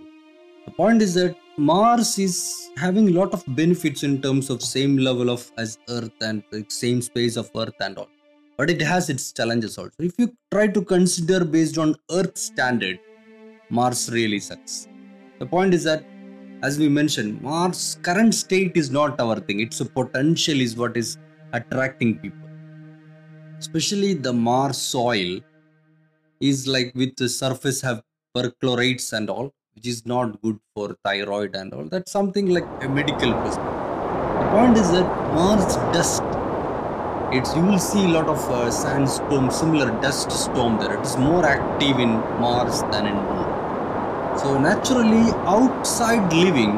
The 0.66 0.72
point 0.72 1.02
is 1.02 1.14
that 1.16 1.36
mars 1.60 2.18
is 2.18 2.36
having 2.78 3.10
a 3.10 3.12
lot 3.12 3.34
of 3.34 3.44
benefits 3.56 4.04
in 4.04 4.22
terms 4.22 4.50
of 4.50 4.62
same 4.62 4.98
level 4.98 5.30
of 5.30 5.52
as 5.58 5.78
earth 5.90 6.18
and 6.22 6.44
the 6.52 6.66
same 6.70 7.02
space 7.02 7.36
of 7.36 7.52
earth 7.56 7.80
and 7.82 7.98
all 7.98 8.10
but 8.60 8.70
it 8.70 8.82
has 8.82 9.10
its 9.10 9.32
challenges 9.32 9.78
also. 9.78 9.96
If 10.00 10.20
you 10.20 10.36
try 10.52 10.68
to 10.68 10.82
consider 10.84 11.46
based 11.46 11.78
on 11.78 11.96
Earth 12.12 12.38
standard, 12.38 13.00
Mars 13.70 14.10
really 14.12 14.40
sucks. 14.42 14.90
The 15.40 15.46
point 15.46 15.74
is 15.74 15.86
that, 15.86 16.04
as 16.62 16.78
we 16.78 16.90
mentioned, 16.90 17.42
Mars' 17.42 17.98
current 18.02 18.36
state 18.36 18.74
is 18.76 18.92
not 18.92 19.18
our 19.22 19.40
thing. 19.40 19.62
Its 19.62 19.82
potential 19.82 20.60
is 20.60 20.76
what 20.76 20.98
is 20.98 21.18
attracting 21.54 22.20
people. 22.20 22.50
Especially 23.58 24.14
the 24.14 24.34
Mars 24.34 24.78
soil 24.78 25.40
is 26.42 26.68
like 26.68 26.92
with 26.96 27.16
the 27.16 27.30
surface 27.30 27.80
have 27.80 28.04
perchlorates 28.36 29.14
and 29.14 29.30
all, 29.30 29.54
which 29.80 29.88
is 29.88 30.06
not 30.06 30.42
good 30.42 30.60
for 30.76 30.96
thyroid 31.06 31.56
and 31.56 31.74
all. 31.74 31.86
That's 31.86 32.12
something 32.12 32.50
like 32.50 32.66
a 32.82 32.90
medical 32.90 33.32
perspective. 33.34 33.86
The 34.40 34.50
point 34.52 34.78
is 34.78 34.92
that 34.92 35.08
Mars 35.34 35.76
dust 35.94 36.22
it's 37.32 37.56
you 37.56 37.62
will 37.62 37.80
see 37.80 38.04
a 38.06 38.08
lot 38.08 38.28
of 38.28 38.40
uh, 38.50 38.72
sandstorm 38.72 39.52
similar 39.52 39.92
dust 40.02 40.32
storm 40.32 40.80
there 40.80 40.96
it 40.98 41.06
is 41.06 41.16
more 41.16 41.46
active 41.46 42.00
in 42.00 42.14
mars 42.44 42.82
than 42.94 43.06
in 43.06 43.18
moon 43.28 44.40
so 44.40 44.58
naturally 44.58 45.26
outside 45.56 46.34
living 46.34 46.74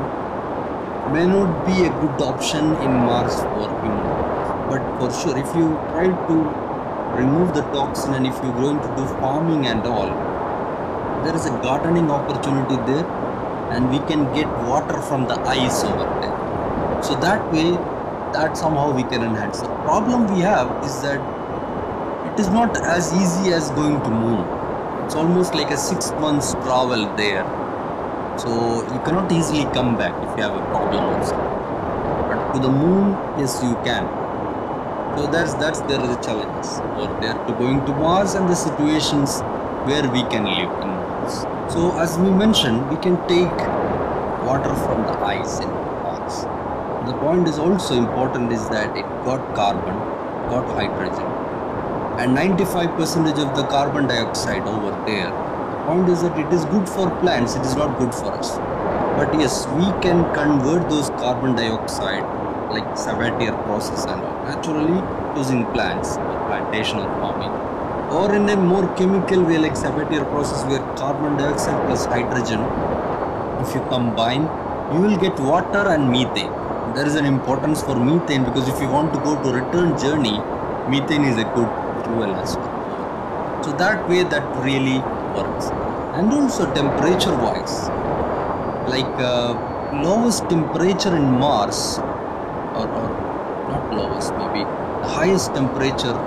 may 1.14 1.26
not 1.26 1.54
be 1.66 1.86
a 1.86 1.92
good 2.02 2.26
option 2.32 2.66
in 2.88 2.92
mars 3.06 3.38
for 3.54 3.70
human 3.80 4.12
but 4.72 4.84
for 5.00 5.10
sure 5.22 5.38
if 5.38 5.56
you 5.62 5.70
try 5.94 6.10
to 6.28 6.38
remove 7.22 7.54
the 7.54 7.64
toxin 7.78 8.14
and 8.16 8.28
if 8.28 8.44
you're 8.44 8.60
going 8.66 8.82
to 8.82 8.94
do 8.98 9.08
farming 9.22 9.66
and 9.68 9.86
all 9.86 10.31
there 11.24 11.36
is 11.36 11.46
a 11.46 11.52
gardening 11.66 12.12
opportunity 12.12 12.76
there 12.92 13.06
and 13.72 13.90
we 13.90 14.00
can 14.12 14.32
get 14.34 14.48
water 14.68 15.02
from 15.02 15.28
the 15.28 15.40
ice 15.42 15.84
over 15.84 16.08
there 16.22 16.42
so 17.04 17.16
that 17.16 17.52
way 17.52 17.72
that 18.34 18.58
somehow 18.58 18.92
we 18.94 19.04
can 19.04 19.24
enhance. 19.24 19.60
The 19.60 19.68
problem 19.84 20.34
we 20.34 20.42
have 20.42 20.70
is 20.86 21.02
that 21.02 21.20
it 22.32 22.40
is 22.40 22.50
not 22.50 22.78
as 22.78 23.12
easy 23.14 23.54
as 23.54 23.70
going 23.72 24.00
to 24.02 24.10
moon. 24.10 24.46
It's 25.06 25.16
almost 25.16 25.54
like 25.54 25.72
a 25.72 25.78
six 25.78 26.12
months 26.12 26.54
travel 26.66 27.14
there. 27.16 27.44
So 28.38 28.50
you 28.94 29.00
cannot 29.04 29.32
easily 29.32 29.66
come 29.74 29.98
back 29.98 30.14
if 30.24 30.38
you 30.38 30.44
have 30.44 30.56
a 30.56 30.66
problem 30.66 31.04
also. 31.16 31.36
But 32.30 32.54
to 32.54 32.60
the 32.60 32.70
moon, 32.70 33.12
yes 33.40 33.62
you 33.64 33.74
can. 33.84 34.06
So 35.18 35.28
that's 35.28 35.54
that's 35.56 35.82
there 35.82 36.02
is 36.02 36.16
a 36.16 36.22
challenge 36.24 36.68
or 36.98 37.08
there 37.20 37.34
to 37.34 37.54
going 37.54 37.86
to 37.86 37.94
Mars 37.94 38.36
and 38.36 38.48
the 38.48 38.56
situations 38.56 39.42
where 39.90 40.10
we 40.10 40.24
can 40.36 40.46
live 40.46 40.72
So 41.30 41.98
as 42.00 42.18
we 42.18 42.30
mentioned, 42.30 42.90
we 42.90 42.98
can 42.98 43.16
take 43.28 43.58
water 44.46 44.74
from 44.76 45.04
the 45.04 45.18
ice 45.20 45.60
in 45.60 45.70
poles. 46.04 46.46
the 47.06 47.14
point 47.20 47.48
is 47.48 47.60
also 47.60 47.96
important 47.96 48.52
is 48.52 48.68
that 48.70 48.98
it 48.98 49.06
got 49.28 49.54
carbon 49.56 49.96
got 50.50 50.66
hydrogen 50.80 51.30
and 52.20 52.34
95 52.34 52.90
percentage 52.98 53.40
of 53.46 53.56
the 53.56 53.66
carbon 53.68 54.08
dioxide 54.08 54.64
over 54.64 54.92
there. 55.06 55.30
The 55.30 55.86
point 55.86 56.10
is 56.10 56.22
that 56.24 56.38
it 56.38 56.52
is 56.54 56.66
good 56.66 56.90
for 56.90 57.10
plants 57.22 57.56
it 57.56 57.62
is 57.62 57.76
not 57.76 57.98
good 58.00 58.14
for 58.14 58.34
us. 58.34 58.58
But 59.18 59.40
yes 59.40 59.68
we 59.80 59.88
can 60.06 60.24
convert 60.34 60.90
those 60.90 61.10
carbon 61.22 61.56
dioxide 61.56 62.24
like 62.72 62.86
sabatier 63.08 63.56
process 63.66 64.06
and 64.06 64.22
all 64.22 64.44
naturally 64.46 65.02
using 65.38 65.66
plants 65.74 66.18
plantational 66.18 67.08
farming 67.20 67.61
or 68.20 68.36
in 68.36 68.50
a 68.50 68.56
more 68.56 68.88
chemical 68.96 69.44
way 69.50 69.58
like 69.58 69.76
sabatier 69.82 70.24
process 70.32 70.64
where 70.70 70.84
carbon 71.02 71.38
dioxide 71.38 71.80
plus 71.88 72.06
hydrogen 72.14 72.62
if 73.64 73.74
you 73.76 73.82
combine 73.94 74.44
you 74.94 75.00
will 75.00 75.18
get 75.18 75.40
water 75.40 75.84
and 75.88 76.12
methane. 76.12 76.52
There 76.96 77.06
is 77.06 77.16
an 77.16 77.26
importance 77.26 77.82
for 77.82 77.96
methane 77.96 78.44
because 78.44 78.68
if 78.68 78.82
you 78.82 78.90
want 78.90 79.14
to 79.14 79.20
go 79.22 79.42
to 79.44 79.54
return 79.60 79.98
journey 79.98 80.38
methane 80.94 81.24
is 81.24 81.38
a 81.38 81.46
good 81.56 81.70
fuel 82.04 82.36
as 82.36 82.58
well. 82.58 83.64
So 83.64 83.72
that 83.78 84.10
way 84.10 84.24
that 84.24 84.44
really 84.66 85.00
works. 85.38 85.70
And 86.18 86.34
also 86.34 86.74
temperature 86.74 87.36
wise 87.36 87.88
like 88.90 89.16
uh, 89.32 89.54
lowest 90.04 90.50
temperature 90.50 91.16
in 91.16 91.24
mars 91.40 92.00
or, 92.80 92.88
or 93.00 93.08
not 93.70 93.94
lowest 93.94 94.34
maybe 94.34 94.64
the 95.02 95.08
highest 95.08 95.54
temperature 95.54 96.18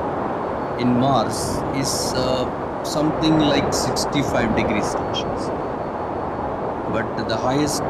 in 0.78 0.88
mars 1.04 1.42
is 1.82 1.92
uh, 2.14 2.44
something 2.84 3.38
like 3.38 3.72
65 3.72 4.56
degrees 4.56 4.90
celsius 4.96 5.46
but 6.96 7.28
the 7.28 7.36
highest 7.36 7.82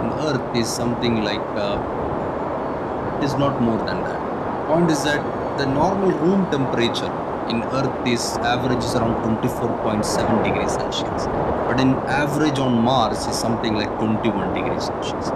on 0.00 0.12
earth 0.28 0.56
is 0.56 0.68
something 0.68 1.22
like 1.22 1.48
uh, 1.64 1.78
is 3.22 3.34
not 3.34 3.60
more 3.60 3.78
than 3.78 4.02
that. 4.02 4.66
Point 4.66 4.90
is 4.90 5.02
that 5.04 5.20
the 5.58 5.66
normal 5.66 6.10
room 6.10 6.50
temperature 6.50 7.12
in 7.50 7.62
Earth 7.78 8.06
is 8.06 8.36
average 8.52 8.84
is 8.84 8.94
around 8.94 9.16
24.7 9.24 10.44
degrees 10.44 10.72
Celsius, 10.72 11.26
but 11.66 11.80
in 11.80 11.94
average 12.20 12.58
on 12.58 12.72
Mars 12.82 13.26
is 13.26 13.36
something 13.36 13.74
like 13.74 13.90
21 13.98 14.54
degrees 14.54 14.84
Celsius. 14.84 15.30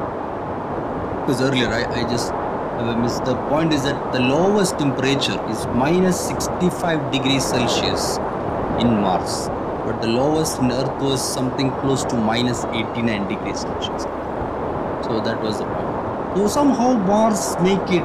Because 1.20 1.40
earlier 1.40 1.68
I, 1.68 1.84
I 2.00 2.02
just 2.10 2.32
the 2.78 3.36
point 3.48 3.72
is 3.72 3.84
that 3.84 4.12
the 4.12 4.18
lowest 4.18 4.78
temperature 4.78 5.40
is 5.48 5.66
minus 5.68 6.18
65 6.26 7.12
degrees 7.12 7.44
Celsius 7.44 8.16
in 8.80 9.00
Mars, 9.00 9.48
but 9.86 10.00
the 10.02 10.08
lowest 10.08 10.58
in 10.58 10.72
Earth 10.72 11.00
was 11.00 11.22
something 11.22 11.70
close 11.80 12.04
to 12.04 12.16
minus 12.16 12.64
89 12.64 13.28
degrees 13.28 13.60
Celsius. 13.60 14.02
So 15.06 15.20
that 15.20 15.40
was 15.40 15.58
the 15.58 15.64
point. 15.64 16.36
So 16.36 16.48
somehow 16.48 16.94
Mars 16.94 17.56
make 17.60 17.90
it 17.90 18.02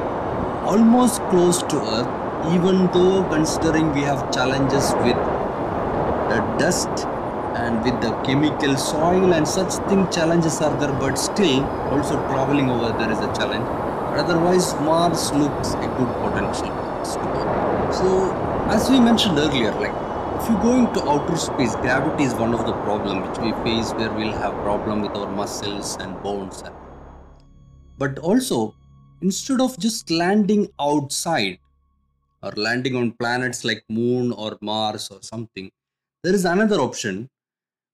almost 0.64 1.20
close 1.30 1.62
to 1.64 1.76
Earth 1.76 2.54
even 2.54 2.86
though 2.92 3.24
considering 3.24 3.92
we 3.92 4.02
have 4.02 4.32
challenges 4.32 4.92
with 5.04 5.16
the 6.30 6.40
dust 6.58 7.06
and 7.56 7.82
with 7.84 8.00
the 8.00 8.12
chemical 8.22 8.76
soil 8.76 9.34
and 9.34 9.46
such 9.46 9.72
thing 9.88 10.08
challenges 10.10 10.60
are 10.60 10.74
there 10.78 10.92
but 10.92 11.16
still 11.16 11.64
also 11.90 12.14
traveling 12.28 12.70
over 12.70 12.96
there 12.98 13.10
is 13.10 13.18
a 13.18 13.32
challenge 13.36 13.89
otherwise 14.18 14.74
Mars 14.80 15.32
looks 15.32 15.74
a 15.74 15.88
good 15.98 16.12
potential 16.22 16.80
so 17.92 18.32
as 18.70 18.88
we 18.88 19.00
mentioned 19.00 19.38
earlier 19.38 19.72
like 19.72 19.94
if 20.40 20.48
you 20.48 20.56
go 20.58 20.74
into 20.78 21.02
outer 21.10 21.36
space 21.36 21.74
gravity 21.76 22.24
is 22.24 22.34
one 22.34 22.54
of 22.54 22.64
the 22.64 22.72
problem 22.84 23.20
which 23.20 23.38
we 23.38 23.52
face 23.64 23.92
where 23.94 24.10
we'll 24.12 24.32
have 24.32 24.54
problem 24.62 25.02
with 25.02 25.14
our 25.14 25.30
muscles 25.30 25.98
and 26.00 26.22
bones. 26.22 26.62
But 27.98 28.18
also 28.20 28.74
instead 29.20 29.60
of 29.60 29.78
just 29.78 30.10
landing 30.10 30.68
outside 30.80 31.58
or 32.42 32.52
landing 32.52 32.96
on 32.96 33.12
planets 33.12 33.64
like 33.64 33.84
moon 33.90 34.32
or 34.32 34.56
mars 34.62 35.10
or 35.10 35.18
something 35.20 35.70
there 36.22 36.34
is 36.34 36.46
another 36.46 36.80
option 36.80 37.28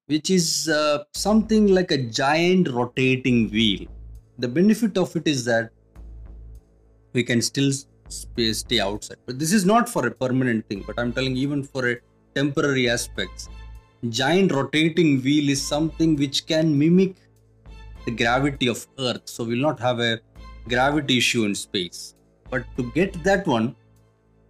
which 0.05 0.29
is 0.29 0.69
uh, 0.69 1.03
something 1.13 1.67
like 1.67 1.91
a 1.91 1.97
giant 1.97 2.69
rotating 2.69 3.49
wheel. 3.49 3.87
The 4.37 4.47
benefit 4.47 4.97
of 4.97 5.13
it 5.17 5.27
is 5.27 5.43
that 5.45 5.71
we 7.13 7.23
can 7.23 7.41
still 7.41 7.71
stay 8.09 8.79
outside 8.79 9.17
but 9.25 9.37
this 9.37 9.51
is 9.51 9.65
not 9.65 9.89
for 9.89 10.07
a 10.07 10.11
permanent 10.11 10.67
thing 10.69 10.83
but 10.87 10.97
i'm 10.97 11.11
telling 11.11 11.35
even 11.35 11.63
for 11.63 11.89
a 11.91 11.95
temporary 12.35 12.89
aspects 12.89 13.49
giant 14.09 14.51
rotating 14.51 15.21
wheel 15.21 15.49
is 15.49 15.61
something 15.65 16.15
which 16.15 16.45
can 16.45 16.77
mimic 16.77 17.15
the 18.07 18.11
gravity 18.11 18.67
of 18.67 18.87
Earth, 18.97 19.23
so 19.25 19.43
we'll 19.43 19.65
not 19.69 19.79
have 19.79 19.99
a 19.99 20.19
gravity 20.69 21.17
issue 21.17 21.43
in 21.43 21.53
space. 21.53 22.15
But 22.49 22.63
to 22.77 22.91
get 22.91 23.21
that 23.23 23.45
one, 23.45 23.75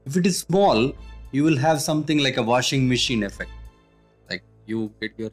if 0.06 0.16
it 0.16 0.28
is 0.28 0.40
small, 0.40 0.94
you 1.32 1.44
will 1.44 1.58
have 1.58 1.82
something 1.82 2.20
like 2.20 2.38
a 2.38 2.44
washing 2.44 2.88
machine 2.88 3.24
effect. 3.24 3.50
Like 4.30 4.44
you 4.68 4.92
get 5.02 5.14
your 5.18 5.32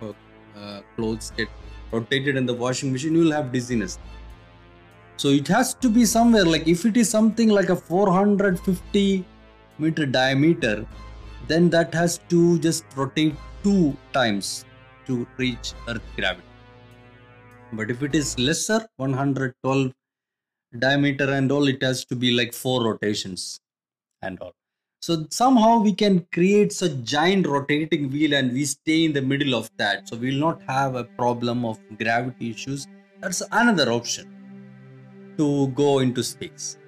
uh, 0.00 0.12
uh, 0.56 0.80
clothes 0.96 1.32
get 1.36 1.48
rotated 1.90 2.36
in 2.36 2.46
the 2.46 2.54
washing 2.54 2.92
machine, 2.92 3.14
you 3.14 3.24
will 3.24 3.32
have 3.32 3.50
dizziness. 3.52 3.98
So 5.22 5.28
it 5.28 5.46
has 5.46 5.74
to 5.74 5.88
be 5.88 6.04
somewhere 6.04 6.44
like 6.44 6.66
if 6.66 6.84
it 6.84 6.96
is 6.96 7.08
something 7.08 7.48
like 7.48 7.68
a 7.68 7.76
450 7.76 9.24
meter 9.78 10.04
diameter, 10.04 10.84
then 11.46 11.70
that 11.70 11.94
has 11.94 12.18
to 12.30 12.58
just 12.58 12.84
rotate 12.96 13.36
two 13.62 13.96
times 14.12 14.64
to 15.06 15.24
reach 15.36 15.74
Earth 15.86 16.02
gravity. 16.16 16.48
But 17.72 17.92
if 17.92 18.02
it 18.02 18.16
is 18.16 18.36
lesser, 18.36 18.84
112 18.96 19.92
diameter 20.76 21.30
and 21.30 21.52
all, 21.52 21.68
it 21.68 21.80
has 21.84 22.04
to 22.06 22.16
be 22.16 22.32
like 22.32 22.52
four 22.52 22.82
rotations 22.82 23.60
and 24.22 24.40
all. 24.40 24.54
So 25.02 25.28
somehow 25.30 25.78
we 25.78 25.92
can 25.92 26.26
create 26.32 26.72
such 26.72 27.00
giant 27.04 27.46
rotating 27.46 28.10
wheel 28.10 28.34
and 28.34 28.52
we 28.52 28.64
stay 28.64 29.04
in 29.04 29.12
the 29.12 29.22
middle 29.22 29.54
of 29.54 29.70
that. 29.78 30.08
So 30.08 30.16
we'll 30.16 30.40
not 30.40 30.60
have 30.66 30.96
a 30.96 31.04
problem 31.04 31.64
of 31.64 31.78
gravity 31.96 32.50
issues. 32.50 32.88
That's 33.20 33.40
another 33.52 33.92
option 33.92 34.31
to 35.38 35.68
go 35.68 35.98
into 36.00 36.22
space. 36.22 36.78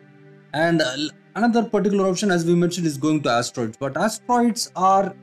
And 0.53 0.83
uh, 0.83 0.97
another 1.35 1.65
particular 1.65 2.09
option, 2.09 2.31
as 2.31 2.45
we 2.45 2.55
mentioned, 2.55 2.87
is 2.87 2.97
going 2.97 3.23
to 3.23 3.31
asteroids. 3.31 3.77
But 3.77 3.97
asteroids 3.97 4.71
are 4.77 5.15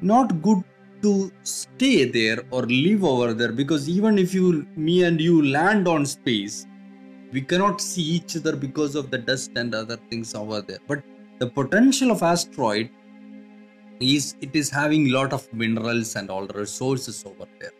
not 0.00 0.42
good 0.42 0.62
to 1.02 1.30
stay 1.42 2.04
there 2.04 2.42
or 2.50 2.62
live 2.62 3.04
over 3.04 3.32
there 3.32 3.52
because 3.52 3.88
even 3.88 4.18
if 4.18 4.34
you, 4.34 4.66
me 4.76 5.04
and 5.04 5.20
you 5.20 5.44
land 5.46 5.86
on 5.86 6.04
space, 6.06 6.66
we 7.32 7.40
cannot 7.40 7.80
see 7.80 8.02
each 8.02 8.36
other 8.36 8.56
because 8.56 8.94
of 8.94 9.10
the 9.10 9.18
dust 9.18 9.50
and 9.56 9.74
other 9.74 9.98
things 10.10 10.34
over 10.34 10.60
there. 10.60 10.78
But 10.86 11.02
the 11.38 11.48
potential 11.48 12.10
of 12.10 12.22
asteroid 12.22 12.90
is 14.00 14.36
it 14.40 14.54
is 14.54 14.70
having 14.70 15.10
lot 15.10 15.32
of 15.32 15.52
minerals 15.52 16.16
and 16.16 16.30
all 16.30 16.46
the 16.46 16.58
resources 16.58 17.24
over 17.26 17.46
there. 17.60 17.72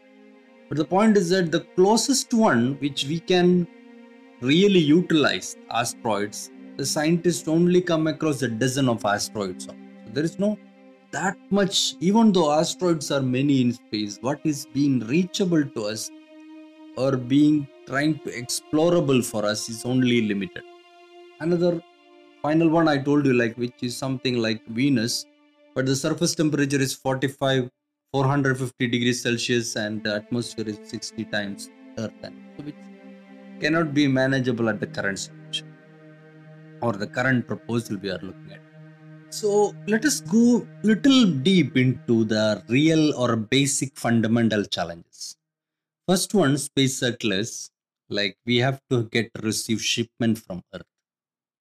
But 0.68 0.78
the 0.78 0.84
point 0.84 1.16
is 1.16 1.30
that 1.30 1.52
the 1.52 1.60
closest 1.76 2.34
one 2.34 2.74
which 2.80 3.04
we 3.04 3.20
can 3.20 3.66
really 4.40 4.80
utilize 4.80 5.56
asteroids, 5.70 6.50
the 6.76 6.84
scientists 6.84 7.48
only 7.48 7.80
come 7.80 8.06
across 8.06 8.42
a 8.42 8.48
dozen 8.48 8.88
of 8.88 9.04
asteroids. 9.04 9.64
So 9.64 9.74
there 10.12 10.24
is 10.24 10.38
no 10.38 10.58
that 11.12 11.36
much, 11.50 11.94
even 12.00 12.32
though 12.32 12.52
asteroids 12.52 13.10
are 13.10 13.22
many 13.22 13.62
in 13.62 13.72
space, 13.72 14.18
what 14.20 14.40
is 14.44 14.66
being 14.66 15.00
reachable 15.00 15.64
to 15.64 15.84
us 15.84 16.10
or 16.96 17.16
being 17.16 17.66
trying 17.86 18.18
to 18.20 18.30
explorable 18.30 19.24
for 19.24 19.44
us 19.44 19.68
is 19.68 19.84
only 19.84 20.22
limited. 20.22 20.62
Another 21.40 21.80
final 22.42 22.68
one 22.68 22.88
I 22.88 22.98
told 22.98 23.24
you, 23.26 23.34
like 23.34 23.56
which 23.56 23.82
is 23.82 23.96
something 23.96 24.38
like 24.38 24.66
Venus, 24.66 25.26
but 25.74 25.86
the 25.86 25.96
surface 25.96 26.34
temperature 26.34 26.80
is 26.80 26.94
45 26.94 27.70
450 28.12 28.86
degrees 28.88 29.22
Celsius 29.22 29.76
and 29.76 30.02
the 30.02 30.14
atmosphere 30.14 30.68
is 30.68 30.78
60 30.84 31.24
times 31.26 31.70
Earth, 31.98 32.12
so 32.22 32.64
cannot 33.60 33.94
be 33.94 34.06
manageable 34.06 34.68
at 34.68 34.80
the 34.80 34.86
current 34.86 35.18
situation 35.18 35.66
or 36.82 36.92
the 36.92 37.06
current 37.06 37.46
proposal 37.46 37.96
we 37.96 38.10
are 38.10 38.20
looking 38.22 38.52
at. 38.52 38.60
So 39.30 39.74
let 39.86 40.04
us 40.04 40.20
go 40.20 40.66
little 40.82 41.26
deep 41.48 41.76
into 41.76 42.24
the 42.24 42.62
real 42.68 43.14
or 43.14 43.36
basic 43.36 43.96
fundamental 43.96 44.64
challenges. 44.64 45.36
First 46.08 46.34
one, 46.34 46.56
space 46.58 46.98
settlers, 46.98 47.70
like 48.08 48.36
we 48.46 48.58
have 48.58 48.80
to 48.90 49.04
get 49.04 49.30
receive 49.42 49.82
shipment 49.82 50.38
from 50.38 50.62
Earth, 50.74 50.86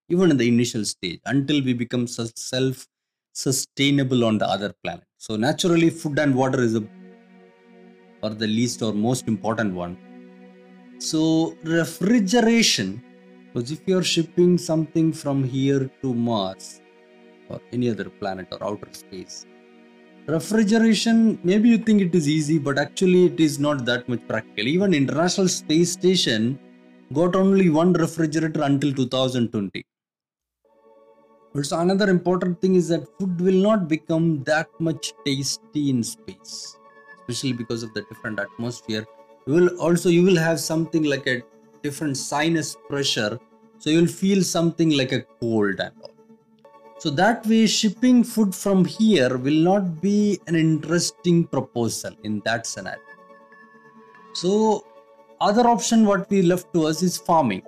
even 0.10 0.32
in 0.32 0.38
the 0.38 0.48
initial 0.48 0.86
stage, 0.86 1.20
until 1.26 1.64
we 1.64 1.74
become 1.74 2.08
self 2.08 2.88
sustainable 3.34 4.24
on 4.24 4.38
the 4.38 4.48
other 4.48 4.74
planet. 4.84 5.04
So 5.18 5.36
naturally, 5.36 5.90
food 5.90 6.20
and 6.20 6.36
water 6.36 6.62
is 6.62 6.76
a 6.76 6.84
or 8.22 8.30
the 8.30 8.48
least 8.48 8.82
or 8.82 8.94
most 8.94 9.28
important 9.28 9.74
one 9.74 9.98
so 11.12 11.56
refrigeration, 11.64 13.02
because 13.54 13.72
if 13.72 13.82
you're 13.86 14.04
shipping 14.04 14.58
something 14.58 15.14
from 15.14 15.44
here 15.44 15.90
to 16.02 16.14
Mars 16.14 16.82
or 17.50 17.60
any 17.72 17.90
other 17.90 18.10
planet 18.10 18.48
or 18.52 18.64
outer 18.64 18.90
space, 18.92 19.46
refrigeration 20.28 21.40
maybe 21.44 21.70
you 21.70 21.78
think 21.78 22.02
it 22.02 22.16
is 22.16 22.28
easy, 22.28 22.58
but 22.58 22.80
actually 22.80 23.26
it 23.26 23.40
is 23.40 23.60
not 23.60 23.86
that 23.86 24.10
much 24.10 24.28
practical. 24.28 24.68
Even 24.68 24.94
International 24.94 25.48
Space 25.48 25.92
Station 25.92 26.60
got 27.14 27.36
only 27.36 27.70
one 27.70 27.94
refrigerator 27.94 28.64
until 28.64 28.92
2020. 28.94 29.86
Also, 31.56 31.80
another 31.80 32.10
important 32.10 32.60
thing 32.62 32.76
is 32.76 32.88
that 32.90 33.08
food 33.18 33.40
will 33.40 33.62
not 33.70 33.88
become 33.88 34.44
that 34.44 34.68
much 34.80 35.14
tasty 35.26 35.90
in 35.90 36.04
space, 36.04 36.78
especially 37.20 37.54
because 37.54 37.82
of 37.84 37.94
the 37.94 38.02
different 38.10 38.40
atmosphere 38.40 39.06
you 39.48 39.54
will 39.54 39.68
also 39.80 40.10
you 40.10 40.24
will 40.24 40.38
have 40.38 40.60
something 40.60 41.04
like 41.04 41.28
a 41.28 41.42
different 41.84 42.18
sinus 42.18 42.76
pressure. 42.90 43.40
So 43.78 43.90
you 43.92 44.00
will 44.00 44.08
feel 44.08 44.44
something 44.44 44.98
like 44.98 45.12
a 45.12 45.22
cold 45.40 45.80
and 45.80 45.92
all. 46.02 46.12
So 46.98 47.10
that 47.12 47.46
way 47.46 47.68
shipping 47.68 48.24
food 48.24 48.56
from 48.56 48.86
here 48.86 49.38
will 49.38 49.62
not 49.72 50.02
be 50.02 50.40
an 50.48 50.56
interesting 50.56 51.44
proposal 51.46 52.14
in 52.24 52.42
that 52.46 52.66
scenario. 52.66 53.02
So 54.34 54.86
other 55.40 55.68
option 55.68 56.06
what 56.06 56.30
we 56.30 56.42
left 56.42 56.74
to 56.74 56.88
us 56.88 57.04
is 57.04 57.18
farming. 57.18 57.62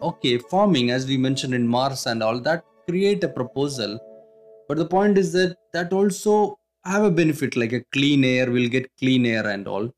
Okay 0.00 0.38
farming 0.38 0.90
as 0.90 1.06
we 1.06 1.18
mentioned 1.18 1.52
in 1.52 1.66
mars 1.66 2.06
and 2.06 2.22
all 2.22 2.40
that 2.40 2.64
create 2.88 3.22
a 3.24 3.28
proposal. 3.28 3.98
But 4.68 4.78
the 4.78 4.86
point 4.86 5.18
is 5.18 5.32
that 5.32 5.56
that 5.74 5.92
also 5.92 6.58
have 6.84 7.04
a 7.04 7.10
benefit 7.10 7.56
like 7.56 7.72
a 7.72 7.84
clean 7.92 8.24
air 8.24 8.50
we'll 8.50 8.68
get 8.68 8.90
clean 8.98 9.26
air 9.26 9.46
and 9.48 9.68
all 9.68 9.90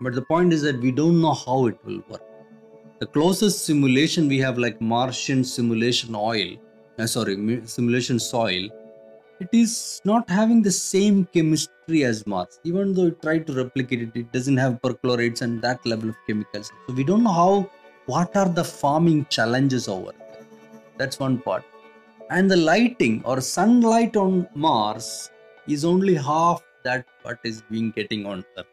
but 0.00 0.14
the 0.14 0.22
point 0.22 0.52
is 0.52 0.62
that 0.62 0.80
we 0.80 0.90
don't 0.90 1.20
know 1.20 1.34
how 1.34 1.66
it 1.66 1.78
will 1.84 2.02
work. 2.08 2.22
The 3.00 3.06
closest 3.06 3.64
simulation 3.64 4.28
we 4.28 4.38
have, 4.38 4.58
like 4.58 4.80
Martian 4.80 5.44
simulation 5.44 6.14
oil, 6.14 6.56
uh, 6.98 7.06
sorry, 7.06 7.62
simulation 7.66 8.18
soil, 8.18 8.68
it 9.40 9.48
is 9.52 10.00
not 10.04 10.28
having 10.28 10.60
the 10.62 10.70
same 10.70 11.26
chemistry 11.32 12.04
as 12.04 12.26
Mars. 12.26 12.60
Even 12.64 12.92
though 12.92 13.06
it 13.06 13.22
tried 13.22 13.46
to 13.46 13.54
replicate 13.54 14.02
it, 14.02 14.10
it 14.14 14.32
doesn't 14.32 14.58
have 14.58 14.80
perchlorates 14.82 15.40
and 15.40 15.62
that 15.62 15.84
level 15.86 16.10
of 16.10 16.16
chemicals. 16.26 16.70
So 16.86 16.94
we 16.94 17.04
don't 17.04 17.22
know 17.22 17.32
how, 17.32 17.70
what 18.06 18.36
are 18.36 18.48
the 18.48 18.64
farming 18.64 19.26
challenges 19.30 19.88
over 19.88 20.12
there. 20.12 20.46
That's 20.98 21.18
one 21.18 21.38
part. 21.38 21.64
And 22.28 22.50
the 22.50 22.56
lighting 22.56 23.22
or 23.24 23.40
sunlight 23.40 24.16
on 24.16 24.46
Mars 24.54 25.30
is 25.66 25.84
only 25.84 26.14
half 26.14 26.62
that 26.84 27.06
what 27.22 27.38
is 27.44 27.62
being 27.70 27.90
getting 27.92 28.26
on 28.26 28.44
Earth 28.58 28.66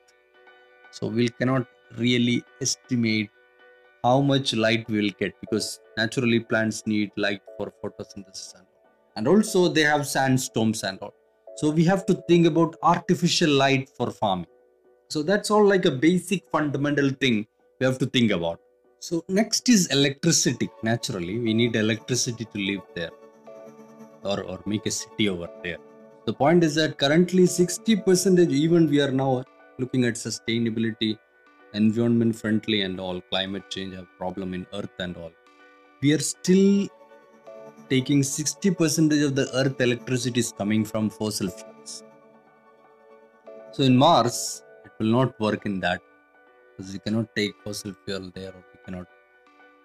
so 0.91 1.07
we 1.07 1.29
cannot 1.29 1.65
really 1.97 2.43
estimate 2.61 3.29
how 4.03 4.21
much 4.21 4.53
light 4.53 4.87
we 4.89 5.01
will 5.01 5.15
get 5.19 5.33
because 5.41 5.79
naturally 5.97 6.39
plants 6.39 6.85
need 6.85 7.11
light 7.15 7.41
for 7.57 7.73
photosynthesis 7.81 8.53
and 8.55 8.63
all. 8.63 8.91
And 9.15 9.27
also 9.27 9.67
they 9.67 9.81
have 9.81 10.07
sandstorms 10.07 10.83
and 10.83 10.99
all. 10.99 11.13
So 11.55 11.71
we 11.71 11.83
have 11.85 12.05
to 12.05 12.13
think 12.27 12.45
about 12.45 12.75
artificial 12.83 13.49
light 13.49 13.89
for 13.97 14.11
farming. 14.11 14.47
So 15.09 15.23
that's 15.23 15.49
all 15.49 15.65
like 15.65 15.85
a 15.85 15.91
basic 15.91 16.43
fundamental 16.51 17.09
thing 17.09 17.47
we 17.79 17.85
have 17.85 17.97
to 17.99 18.05
think 18.05 18.31
about. 18.31 18.59
So 18.99 19.23
next 19.27 19.69
is 19.69 19.87
electricity. 19.87 20.69
Naturally, 20.83 21.39
we 21.39 21.53
need 21.53 21.75
electricity 21.75 22.45
to 22.45 22.57
live 22.57 22.81
there 22.95 23.11
or, 24.23 24.43
or 24.43 24.59
make 24.65 24.85
a 24.85 24.91
city 24.91 25.29
over 25.29 25.49
there. 25.63 25.77
The 26.25 26.33
point 26.33 26.63
is 26.63 26.75
that 26.75 26.97
currently 26.97 27.43
60% 27.43 28.51
even 28.51 28.89
we 28.89 29.01
are 29.01 29.11
now 29.11 29.43
looking 29.79 30.05
at 30.05 30.15
sustainability 30.15 31.17
environment 31.73 32.35
friendly 32.35 32.81
and 32.81 32.99
all 32.99 33.21
climate 33.29 33.69
change 33.69 33.95
have 33.95 34.07
problem 34.17 34.53
in 34.53 34.65
earth 34.73 34.97
and 34.99 35.17
all. 35.17 35.31
We 36.01 36.13
are 36.13 36.19
still 36.19 36.87
taking 37.89 38.23
60 38.23 38.71
percentage 38.71 39.21
of 39.21 39.35
the 39.35 39.47
earth 39.53 39.79
electricity 39.79 40.39
is 40.39 40.51
coming 40.51 40.83
from 40.83 41.09
fossil 41.09 41.49
fuels. 41.49 42.03
So 43.71 43.83
in 43.83 43.95
mars 43.95 44.63
it 44.85 44.91
will 44.99 45.11
not 45.19 45.39
work 45.39 45.65
in 45.65 45.79
that 45.81 46.01
because 46.77 46.93
we 46.93 46.99
cannot 46.99 47.35
take 47.35 47.53
fossil 47.63 47.93
fuel 48.05 48.31
there 48.33 48.49
or 48.49 48.63
we 48.73 48.79
cannot. 48.85 49.07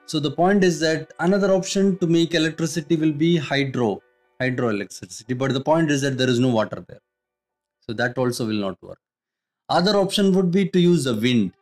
So 0.07 0.20
the 0.20 0.31
point 0.31 0.64
is 0.64 0.81
that 0.81 1.12
another 1.20 1.52
option 1.52 1.98
to 1.98 2.07
make 2.07 2.35
electricity 2.35 2.96
will 2.96 3.12
be 3.12 3.37
hydro 3.37 4.00
hydroelectricity. 4.40 5.37
But 5.38 5.52
the 5.52 5.61
point 5.61 5.90
is 5.90 6.00
that 6.02 6.18
there 6.18 6.28
is 6.28 6.40
no 6.40 6.48
water 6.48 6.85
there. 6.88 7.00
So 7.81 7.92
that 7.92 8.18
also 8.18 8.46
will 8.46 8.55
not 8.55 8.83
work 8.83 8.98
other 9.68 9.96
option 9.96 10.35
would 10.35 10.51
be 10.51 10.68
to 10.68 10.81
use 10.81 11.07
a 11.07 11.14
wind. 11.14 11.53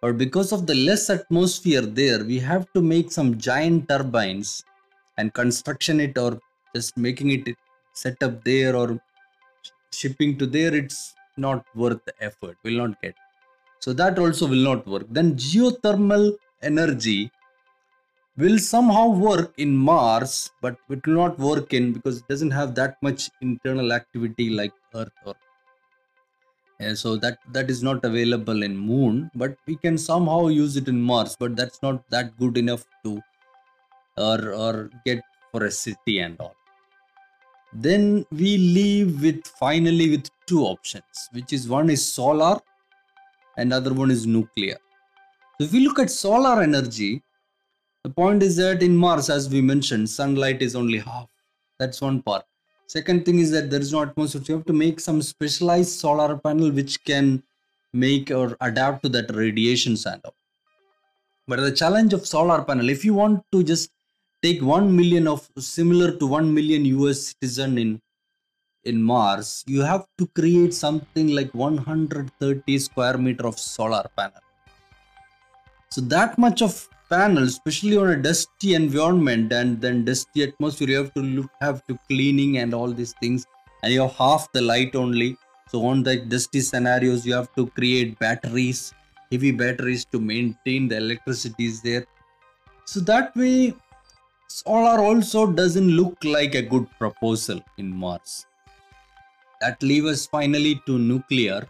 But 0.00 0.18
because 0.18 0.52
of 0.52 0.66
the 0.66 0.74
less 0.74 1.10
atmosphere 1.10 1.82
there, 1.82 2.24
we 2.24 2.38
have 2.40 2.72
to 2.72 2.82
make 2.82 3.12
some 3.12 3.38
giant 3.38 3.88
turbines 3.88 4.64
and 5.16 5.32
construction 5.32 6.00
it 6.00 6.18
or 6.18 6.40
just 6.74 6.96
making 6.96 7.30
it 7.30 7.56
set 7.92 8.22
up 8.22 8.42
there 8.44 8.74
or 8.74 9.00
shipping 9.92 10.38
to 10.38 10.46
there, 10.46 10.74
it's 10.74 11.14
not 11.36 11.64
worth 11.74 12.04
the 12.04 12.14
effort, 12.20 12.56
will 12.64 12.78
not 12.78 13.00
get. 13.02 13.14
So 13.78 13.92
that 13.92 14.18
also 14.18 14.46
will 14.46 14.64
not 14.70 14.86
work. 14.86 15.06
Then 15.10 15.34
geothermal 15.34 16.36
energy 16.62 17.30
will 18.36 18.58
somehow 18.58 19.08
work 19.08 19.52
in 19.58 19.76
Mars, 19.76 20.50
but 20.60 20.76
it 20.88 21.06
will 21.06 21.14
not 21.14 21.38
work 21.38 21.74
in 21.74 21.92
because 21.92 22.18
it 22.18 22.28
doesn't 22.28 22.50
have 22.50 22.74
that 22.76 22.96
much 23.02 23.30
internal 23.40 23.92
activity 23.92 24.50
like 24.50 24.72
earth 24.94 25.12
or 25.24 25.34
yeah, 26.82 26.94
so 26.94 27.16
that 27.16 27.38
that 27.52 27.70
is 27.70 27.82
not 27.82 28.04
available 28.04 28.62
in 28.66 28.76
moon 28.76 29.30
but 29.34 29.56
we 29.66 29.76
can 29.76 29.96
somehow 29.96 30.40
use 30.48 30.76
it 30.80 30.88
in 30.92 31.00
mars 31.10 31.36
but 31.42 31.54
that's 31.54 31.80
not 31.82 32.02
that 32.14 32.36
good 32.38 32.56
enough 32.62 32.84
to 33.04 33.20
or 34.16 34.52
or 34.64 34.90
get 35.06 35.22
for 35.50 35.64
a 35.66 35.70
city 35.70 36.18
and 36.18 36.40
all. 36.40 36.56
Then 37.72 38.26
we 38.30 38.56
leave 38.58 39.22
with 39.22 39.46
finally 39.60 40.10
with 40.10 40.28
two 40.46 40.62
options 40.64 41.28
which 41.32 41.52
is 41.52 41.68
one 41.68 41.88
is 41.88 42.04
solar 42.04 42.58
and 43.56 43.72
other 43.72 43.94
one 43.94 44.10
is 44.10 44.26
nuclear. 44.26 44.78
So 45.58 45.64
if 45.66 45.72
we 45.72 45.86
look 45.86 45.98
at 45.98 46.10
solar 46.10 46.62
energy 46.62 47.22
the 48.04 48.10
point 48.10 48.42
is 48.42 48.56
that 48.56 48.82
in 48.82 48.96
mars 48.96 49.30
as 49.30 49.48
we 49.48 49.60
mentioned 49.60 50.10
sunlight 50.10 50.62
is 50.62 50.74
only 50.74 50.98
half. 50.98 51.28
That's 51.78 52.00
one 52.00 52.22
part 52.22 52.44
second 52.86 53.24
thing 53.24 53.38
is 53.38 53.50
that 53.50 53.70
there 53.70 53.80
is 53.80 53.92
no 53.92 54.02
atmosphere 54.02 54.42
so 54.42 54.52
you 54.52 54.56
have 54.58 54.66
to 54.66 54.72
make 54.72 55.00
some 55.00 55.22
specialized 55.22 55.90
solar 55.90 56.36
panel 56.36 56.70
which 56.70 57.02
can 57.04 57.42
make 57.92 58.30
or 58.30 58.56
adapt 58.60 59.02
to 59.02 59.08
that 59.08 59.34
radiation 59.34 59.96
sample 59.96 60.34
but 61.46 61.60
the 61.60 61.72
challenge 61.72 62.12
of 62.12 62.26
solar 62.26 62.62
panel 62.62 62.88
if 62.88 63.04
you 63.04 63.14
want 63.14 63.44
to 63.52 63.62
just 63.62 63.90
take 64.42 64.60
1 64.60 64.96
million 64.96 65.28
of 65.28 65.48
similar 65.58 66.10
to 66.18 66.26
1 66.26 66.52
million 66.54 66.84
US 66.84 67.18
citizen 67.28 67.78
in 67.78 68.00
in 68.84 69.02
Mars, 69.02 69.62
you 69.66 69.82
have 69.82 70.06
to 70.18 70.26
create 70.28 70.74
something 70.74 71.28
like 71.28 71.52
130 71.54 72.78
square 72.78 73.16
meter 73.16 73.46
of 73.46 73.58
solar 73.58 74.04
panel. 74.16 74.40
So 75.90 76.00
that 76.00 76.36
much 76.38 76.62
of 76.62 76.88
panel, 77.12 77.44
especially 77.44 77.96
on 77.98 78.08
a 78.10 78.16
dusty 78.16 78.74
environment 78.74 79.52
and 79.52 79.80
then 79.80 80.04
dusty 80.04 80.44
atmosphere, 80.44 80.88
you 80.88 80.96
have 80.96 81.12
to 81.14 81.20
look, 81.20 81.50
have 81.60 81.86
to 81.86 81.98
cleaning 82.08 82.58
and 82.58 82.72
all 82.72 82.90
these 82.90 83.14
things, 83.20 83.46
and 83.82 83.92
you 83.92 84.00
have 84.00 84.12
half 84.12 84.50
the 84.52 84.62
light 84.62 84.96
only. 84.96 85.36
So 85.70 85.84
on 85.86 86.02
the 86.02 86.16
dusty 86.16 86.60
scenarios, 86.60 87.26
you 87.26 87.34
have 87.34 87.54
to 87.56 87.66
create 87.66 88.18
batteries, 88.18 88.94
heavy 89.30 89.52
batteries 89.52 90.06
to 90.06 90.20
maintain 90.20 90.88
the 90.88 90.96
electricity 90.96 91.66
is 91.66 91.82
there. 91.82 92.06
So 92.86 93.00
that 93.00 93.36
way, 93.36 93.74
solar 94.48 94.98
also 95.02 95.46
doesn't 95.52 95.90
look 95.90 96.16
like 96.24 96.54
a 96.54 96.62
good 96.62 96.86
proposal 96.98 97.60
in 97.78 97.94
Mars. 97.94 98.46
That 99.60 99.82
leaves 99.82 100.08
us 100.08 100.26
finally 100.26 100.80
to 100.86 100.98
nuclear. 100.98 101.68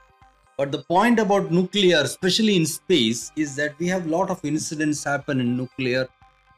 But 0.63 0.71
the 0.71 0.85
point 0.85 1.19
about 1.19 1.51
nuclear, 1.51 2.03
especially 2.03 2.55
in 2.55 2.65
space, 2.67 3.33
is 3.35 3.57
that 3.57 3.77
we 3.81 3.89
have 3.89 4.07
a 4.07 4.09
lot 4.09 4.31
of 4.31 4.45
incidents 4.45 5.03
happen 5.03 5.41
in 5.41 5.57
nuclear 5.57 6.09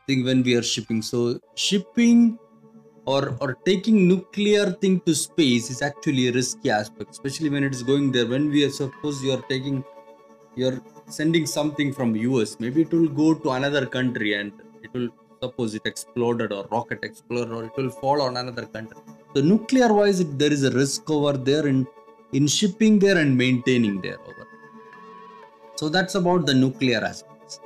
thing 0.07 0.27
when 0.27 0.43
we 0.43 0.55
are 0.57 0.63
shipping. 0.63 1.01
So 1.01 1.41
shipping 1.55 2.39
or 3.07 3.35
or 3.41 3.55
taking 3.69 4.07
nuclear 4.07 4.67
thing 4.83 5.01
to 5.07 5.15
space 5.15 5.71
is 5.71 5.81
actually 5.81 6.29
a 6.29 6.33
risky 6.33 6.71
aspect, 6.71 7.13
especially 7.13 7.49
when 7.49 7.65
it 7.65 7.73
is 7.73 7.83
going 7.83 8.13
there. 8.13 8.27
When 8.27 8.51
we 8.51 8.67
are 8.67 8.69
suppose 8.69 9.25
you 9.25 9.33
are 9.37 9.43
taking 9.55 9.83
you're 10.55 10.83
sending 11.07 11.47
something 11.47 11.91
from 11.91 12.15
US, 12.15 12.61
maybe 12.61 12.83
it 12.83 12.93
will 12.93 13.09
go 13.23 13.33
to 13.33 13.53
another 13.53 13.87
country 13.87 14.35
and 14.35 14.53
it 14.83 14.93
will 14.93 15.09
suppose 15.43 15.75
it 15.75 15.87
exploded 15.87 16.53
or 16.53 16.67
rocket 16.77 16.99
exploded 17.11 17.55
or 17.55 17.65
it 17.65 17.73
will 17.79 17.89
fall 17.89 18.21
on 18.21 18.37
another 18.37 18.67
country. 18.67 18.99
So 19.35 19.41
nuclear 19.41 19.93
wise, 19.95 20.23
there 20.43 20.53
is 20.53 20.63
a 20.63 20.73
risk 20.83 21.09
over 21.09 21.39
there 21.51 21.67
in, 21.67 21.87
in 22.35 22.47
shipping 22.47 22.99
there 22.99 23.19
and 23.19 23.37
maintaining 23.37 24.01
there. 24.03 24.19
So 25.77 25.89
that's 25.89 26.15
about 26.15 26.47
the 26.47 26.55
nuclear 26.55 27.03
aspects. 27.03 27.61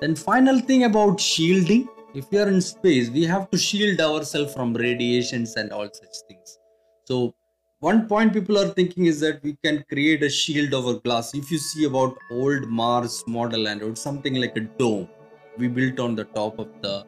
Then 0.00 0.16
final 0.16 0.58
thing 0.60 0.84
about 0.84 1.20
shielding. 1.20 1.88
If 2.14 2.30
we 2.30 2.38
are 2.38 2.48
in 2.48 2.60
space, 2.60 3.08
we 3.10 3.24
have 3.24 3.50
to 3.50 3.58
shield 3.58 4.00
ourselves 4.00 4.52
from 4.54 4.74
radiations 4.74 5.56
and 5.56 5.72
all 5.72 5.88
such 5.92 6.16
things. 6.28 6.58
So 7.04 7.34
one 7.80 8.06
point 8.08 8.32
people 8.32 8.58
are 8.58 8.68
thinking 8.68 9.06
is 9.06 9.20
that 9.20 9.42
we 9.42 9.56
can 9.64 9.84
create 9.88 10.22
a 10.22 10.30
shield 10.30 10.74
over 10.74 10.94
glass. 11.00 11.34
If 11.34 11.50
you 11.50 11.58
see 11.58 11.84
about 11.84 12.16
old 12.30 12.68
Mars 12.68 13.24
model 13.26 13.66
and 13.66 13.98
something 13.98 14.34
like 14.34 14.56
a 14.56 14.60
dome, 14.60 15.08
we 15.58 15.68
built 15.68 16.00
on 16.00 16.14
the 16.14 16.24
top 16.24 16.58
of 16.58 16.68
the 16.82 17.04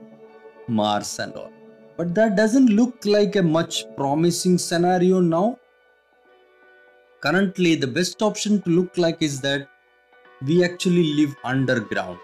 Mars 0.69 1.19
and 1.19 1.35
all. 1.35 1.53
But 1.97 2.15
that 2.15 2.37
doesn't 2.37 2.67
look 2.67 3.05
like 3.05 3.37
a 3.37 3.43
much 3.43 3.85
promising 3.97 4.59
scenario 4.59 5.21
now. 5.21 5.59
Currently, 7.27 7.75
the 7.75 7.89
best 7.89 8.23
option 8.23 8.63
to 8.63 8.71
look 8.71 8.97
like 8.97 9.21
is 9.21 9.41
that 9.41 9.67
we 10.47 10.63
actually 10.63 11.15
live 11.15 11.35
underground. 11.43 12.21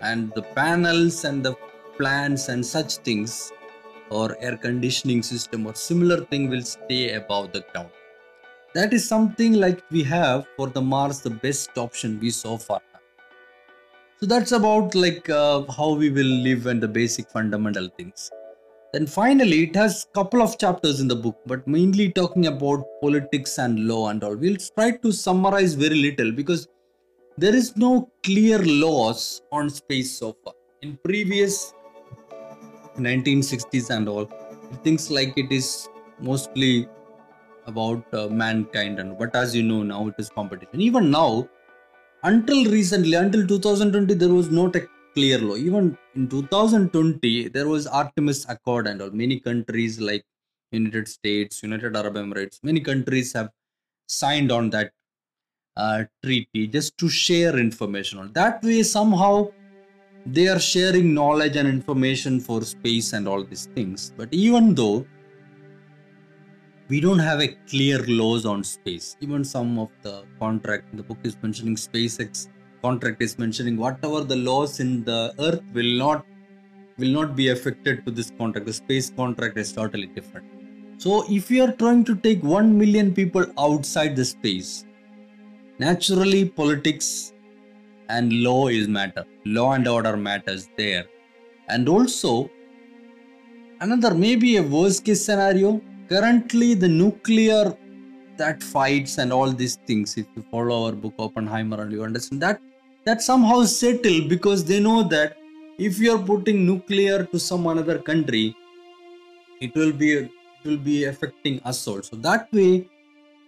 And 0.00 0.32
the 0.34 0.40
panels 0.40 1.24
and 1.24 1.44
the 1.44 1.54
plants 1.98 2.48
and 2.48 2.64
such 2.64 2.96
things 3.08 3.52
or 4.08 4.34
air 4.40 4.56
conditioning 4.56 5.22
system 5.22 5.66
or 5.66 5.74
similar 5.74 6.24
thing 6.24 6.48
will 6.48 6.62
stay 6.62 7.12
above 7.12 7.52
the 7.52 7.60
ground. 7.72 7.90
That 8.74 8.94
is 8.94 9.06
something 9.06 9.52
like 9.52 9.82
we 9.90 10.02
have 10.04 10.46
for 10.56 10.68
the 10.68 10.80
Mars, 10.80 11.20
the 11.20 11.28
best 11.28 11.76
option 11.76 12.18
we 12.18 12.30
so 12.30 12.56
far 12.56 12.80
so 14.22 14.26
that's 14.26 14.52
about 14.52 14.94
like 14.94 15.28
uh, 15.28 15.62
how 15.76 15.94
we 15.94 16.08
will 16.08 16.34
live 16.46 16.66
and 16.66 16.80
the 16.80 16.86
basic 16.86 17.28
fundamental 17.28 17.88
things 17.96 18.30
then 18.92 19.06
finally 19.06 19.64
it 19.64 19.74
has 19.74 20.06
couple 20.14 20.42
of 20.42 20.58
chapters 20.58 21.00
in 21.00 21.08
the 21.08 21.16
book 21.16 21.36
but 21.46 21.66
mainly 21.66 22.10
talking 22.10 22.46
about 22.46 22.84
politics 23.00 23.58
and 23.58 23.86
law 23.86 24.08
and 24.08 24.22
all. 24.22 24.36
We'll 24.36 24.58
try 24.74 24.90
to 24.92 25.12
summarize 25.12 25.74
very 25.74 25.94
little 25.96 26.32
because 26.32 26.68
there 27.38 27.54
is 27.54 27.76
no 27.76 28.10
clear 28.22 28.58
laws 28.58 29.42
on 29.50 29.70
space 29.70 30.18
so 30.18 30.36
far. 30.44 30.54
In 30.82 30.98
previous 31.04 31.72
1960s 32.98 33.90
and 33.90 34.08
all 34.08 34.30
things 34.82 35.10
like 35.10 35.32
it 35.36 35.50
is 35.50 35.88
mostly 36.20 36.88
about 37.66 38.04
uh, 38.12 38.28
mankind 38.28 38.98
and 38.98 39.16
but 39.18 39.34
as 39.34 39.54
you 39.54 39.62
know 39.62 39.82
now 39.82 40.06
it 40.08 40.14
is 40.18 40.28
competition. 40.28 40.80
Even 40.80 41.10
now 41.10 41.48
until 42.24 42.64
recently, 42.70 43.14
until 43.14 43.46
2020, 43.46 44.14
there 44.14 44.28
was 44.28 44.48
no 44.48 44.66
a 44.66 44.80
clear 45.14 45.38
law. 45.38 45.56
Even 45.56 45.96
in 46.14 46.28
2020, 46.28 47.48
there 47.48 47.68
was 47.68 47.86
Artemis 47.86 48.46
Accord 48.48 48.86
and 48.86 49.02
all. 49.02 49.10
Many 49.10 49.40
countries 49.40 50.00
like 50.00 50.24
United 50.70 51.08
States, 51.08 51.62
United 51.62 51.96
Arab 51.96 52.14
Emirates, 52.14 52.58
many 52.62 52.80
countries 52.80 53.32
have 53.32 53.50
signed 54.06 54.50
on 54.52 54.70
that 54.70 54.92
uh, 55.76 56.04
treaty 56.22 56.66
just 56.66 56.96
to 56.98 57.08
share 57.08 57.58
information 57.58 58.18
on 58.18 58.32
that 58.34 58.62
way 58.62 58.82
somehow 58.82 59.48
they 60.26 60.46
are 60.46 60.60
sharing 60.60 61.14
knowledge 61.14 61.56
and 61.56 61.66
information 61.66 62.38
for 62.38 62.62
space 62.62 63.12
and 63.14 63.26
all 63.26 63.42
these 63.42 63.66
things 63.74 64.12
but 64.16 64.28
even 64.32 64.74
though 64.74 65.06
we 66.88 67.00
don't 67.00 67.18
have 67.18 67.40
a 67.40 67.48
clear 67.70 67.98
laws 68.06 68.44
on 68.44 68.62
space 68.62 69.16
even 69.20 69.42
some 69.42 69.78
of 69.78 69.88
the 70.02 70.24
contract 70.38 70.84
in 70.90 70.98
the 70.98 71.02
book 71.02 71.18
is 71.24 71.36
mentioning 71.42 71.74
spacex 71.74 72.48
contract 72.82 73.22
is 73.22 73.38
mentioning 73.38 73.76
whatever 73.76 74.20
the 74.22 74.36
laws 74.36 74.80
in 74.80 75.04
the 75.04 75.34
earth 75.38 75.62
will 75.72 75.98
not 76.04 76.26
will 76.98 77.12
not 77.18 77.34
be 77.34 77.48
affected 77.48 78.04
to 78.04 78.10
this 78.10 78.30
contract. 78.38 78.66
The 78.66 78.72
space 78.72 79.10
contract 79.10 79.56
is 79.56 79.72
totally 79.72 80.06
different. 80.06 80.46
So 80.98 81.24
if 81.28 81.50
you 81.50 81.64
are 81.64 81.72
trying 81.72 82.04
to 82.04 82.14
take 82.14 82.42
1 82.42 82.78
million 82.78 83.14
people 83.14 83.44
outside 83.58 84.14
the 84.14 84.24
space 84.24 84.84
naturally 85.78 86.48
politics 86.48 87.32
and 88.08 88.32
law 88.42 88.68
is 88.68 88.88
matter. 88.88 89.24
Law 89.44 89.72
and 89.72 89.88
order 89.88 90.16
matters 90.16 90.68
there. 90.76 91.06
And 91.68 91.88
also 91.88 92.50
another 93.80 94.14
maybe 94.14 94.56
a 94.58 94.62
worst 94.62 95.04
case 95.04 95.24
scenario 95.24 95.80
currently 96.08 96.74
the 96.74 96.88
nuclear 96.88 97.76
that 98.36 98.62
fights 98.62 99.18
and 99.18 99.32
all 99.32 99.50
these 99.50 99.76
things 99.88 100.16
if 100.16 100.26
you 100.36 100.42
follow 100.50 100.86
our 100.86 100.92
book 100.92 101.14
oppenheimer 101.18 101.82
and 101.82 101.92
you 101.92 102.02
understand 102.02 102.40
that 102.42 102.60
that 103.04 103.22
somehow 103.22 103.64
settle 103.64 104.28
because 104.28 104.64
they 104.64 104.80
know 104.80 105.02
that 105.02 105.36
if 105.78 105.98
you 105.98 106.14
are 106.14 106.22
putting 106.22 106.64
nuclear 106.66 107.24
to 107.24 107.38
some 107.38 107.66
another 107.66 107.98
country 107.98 108.54
it 109.60 109.74
will 109.74 109.92
be 109.92 110.12
it 110.12 110.30
will 110.64 110.82
be 110.92 111.04
affecting 111.04 111.60
us 111.64 111.86
also 111.88 112.16
that 112.16 112.52
way 112.52 112.88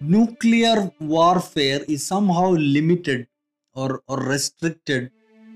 nuclear 0.00 0.90
warfare 1.00 1.80
is 1.88 2.06
somehow 2.06 2.50
limited 2.50 3.26
or, 3.74 4.02
or 4.08 4.18
restricted 4.18 5.10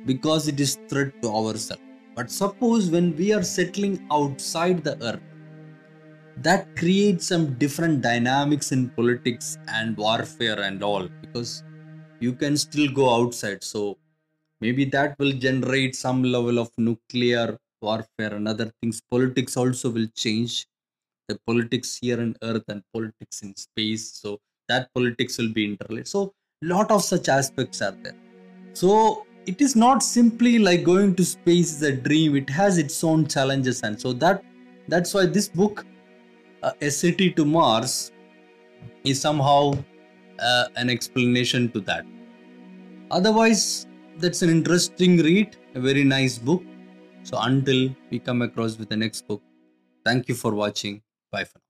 because 0.07 0.49
it 0.49 0.61
is 0.61 0.79
threat 0.89 1.21
to 1.23 1.29
ourselves. 1.29 1.83
But 2.15 2.31
suppose 2.31 2.91
when 2.91 3.17
we 3.17 3.33
are 3.33 3.43
settling 3.43 4.07
outside 4.11 4.83
the 4.83 5.01
earth 5.03 5.21
that 6.39 6.75
creates 6.77 7.27
some 7.27 7.55
different 7.55 8.01
dynamics 8.01 8.73
in 8.73 8.89
politics 8.91 9.59
and 9.69 9.97
warfare 9.97 10.61
and 10.63 10.83
all 10.83 11.09
because 11.21 11.63
you 12.21 12.33
can 12.33 12.57
still 12.57 12.91
go 12.91 13.15
outside. 13.15 13.63
So 13.63 13.99
maybe 14.61 14.85
that 14.87 15.19
will 15.19 15.33
generate 15.33 15.95
some 15.95 16.23
level 16.23 16.59
of 16.59 16.71
nuclear 16.79 17.59
warfare 17.81 18.35
and 18.35 18.49
other 18.49 18.73
things. 18.81 19.01
Politics 19.11 19.57
also 19.57 19.91
will 19.91 20.09
change. 20.17 20.67
The 21.29 21.39
politics 21.47 21.99
here 22.01 22.21
on 22.21 22.37
earth 22.43 22.65
and 22.69 22.83
politics 22.93 23.43
in 23.43 23.55
space. 23.57 24.13
So 24.13 24.39
that 24.69 24.93
politics 24.95 25.39
will 25.39 25.53
be 25.53 25.65
interrelated. 25.65 26.09
So 26.09 26.33
lot 26.63 26.91
of 26.91 27.03
such 27.03 27.29
aspects 27.29 27.83
are 27.83 27.97
there. 28.03 28.17
So 28.73 29.27
it 29.47 29.61
is 29.61 29.77
not 29.77 30.03
simply 30.03 30.59
like 30.59 30.85
going 30.85 31.15
to 31.17 31.25
space 31.25 31.73
is 31.73 31.83
a 31.83 31.93
dream. 31.93 32.37
It 32.37 32.51
has 32.51 32.79
its 32.79 33.03
own 33.05 33.27
challenges. 33.27 33.83
And 33.83 34.01
so 34.01 34.13
that 34.15 34.43
that's 34.89 35.15
why 35.15 35.27
this 35.27 35.49
book 35.49 35.85
uh, 36.63 36.73
a 36.81 36.91
city 36.91 37.31
to 37.33 37.45
Mars 37.45 38.11
is 39.05 39.21
somehow 39.21 39.75
uh, 40.41 40.69
an 40.77 40.91
explanation 40.91 41.71
to 41.73 41.81
that. 41.81 42.05
Otherwise, 43.11 43.87
that's 44.19 44.43
an 44.43 44.51
interesting 44.51 45.19
read, 45.19 45.57
a 45.75 45.81
very 45.81 46.05
nice 46.05 46.39
book. 46.39 46.63
So 47.23 47.39
until 47.41 47.95
we 48.11 48.19
come 48.19 48.43
across 48.43 48.79
with 48.79 48.89
the 48.89 48.97
next 48.97 49.27
book, 49.27 49.43
thank 50.05 50.29
you 50.29 50.35
for 50.35 50.55
watching. 50.55 51.03
Bye 51.31 51.45
for 51.45 51.59
now. 51.59 51.68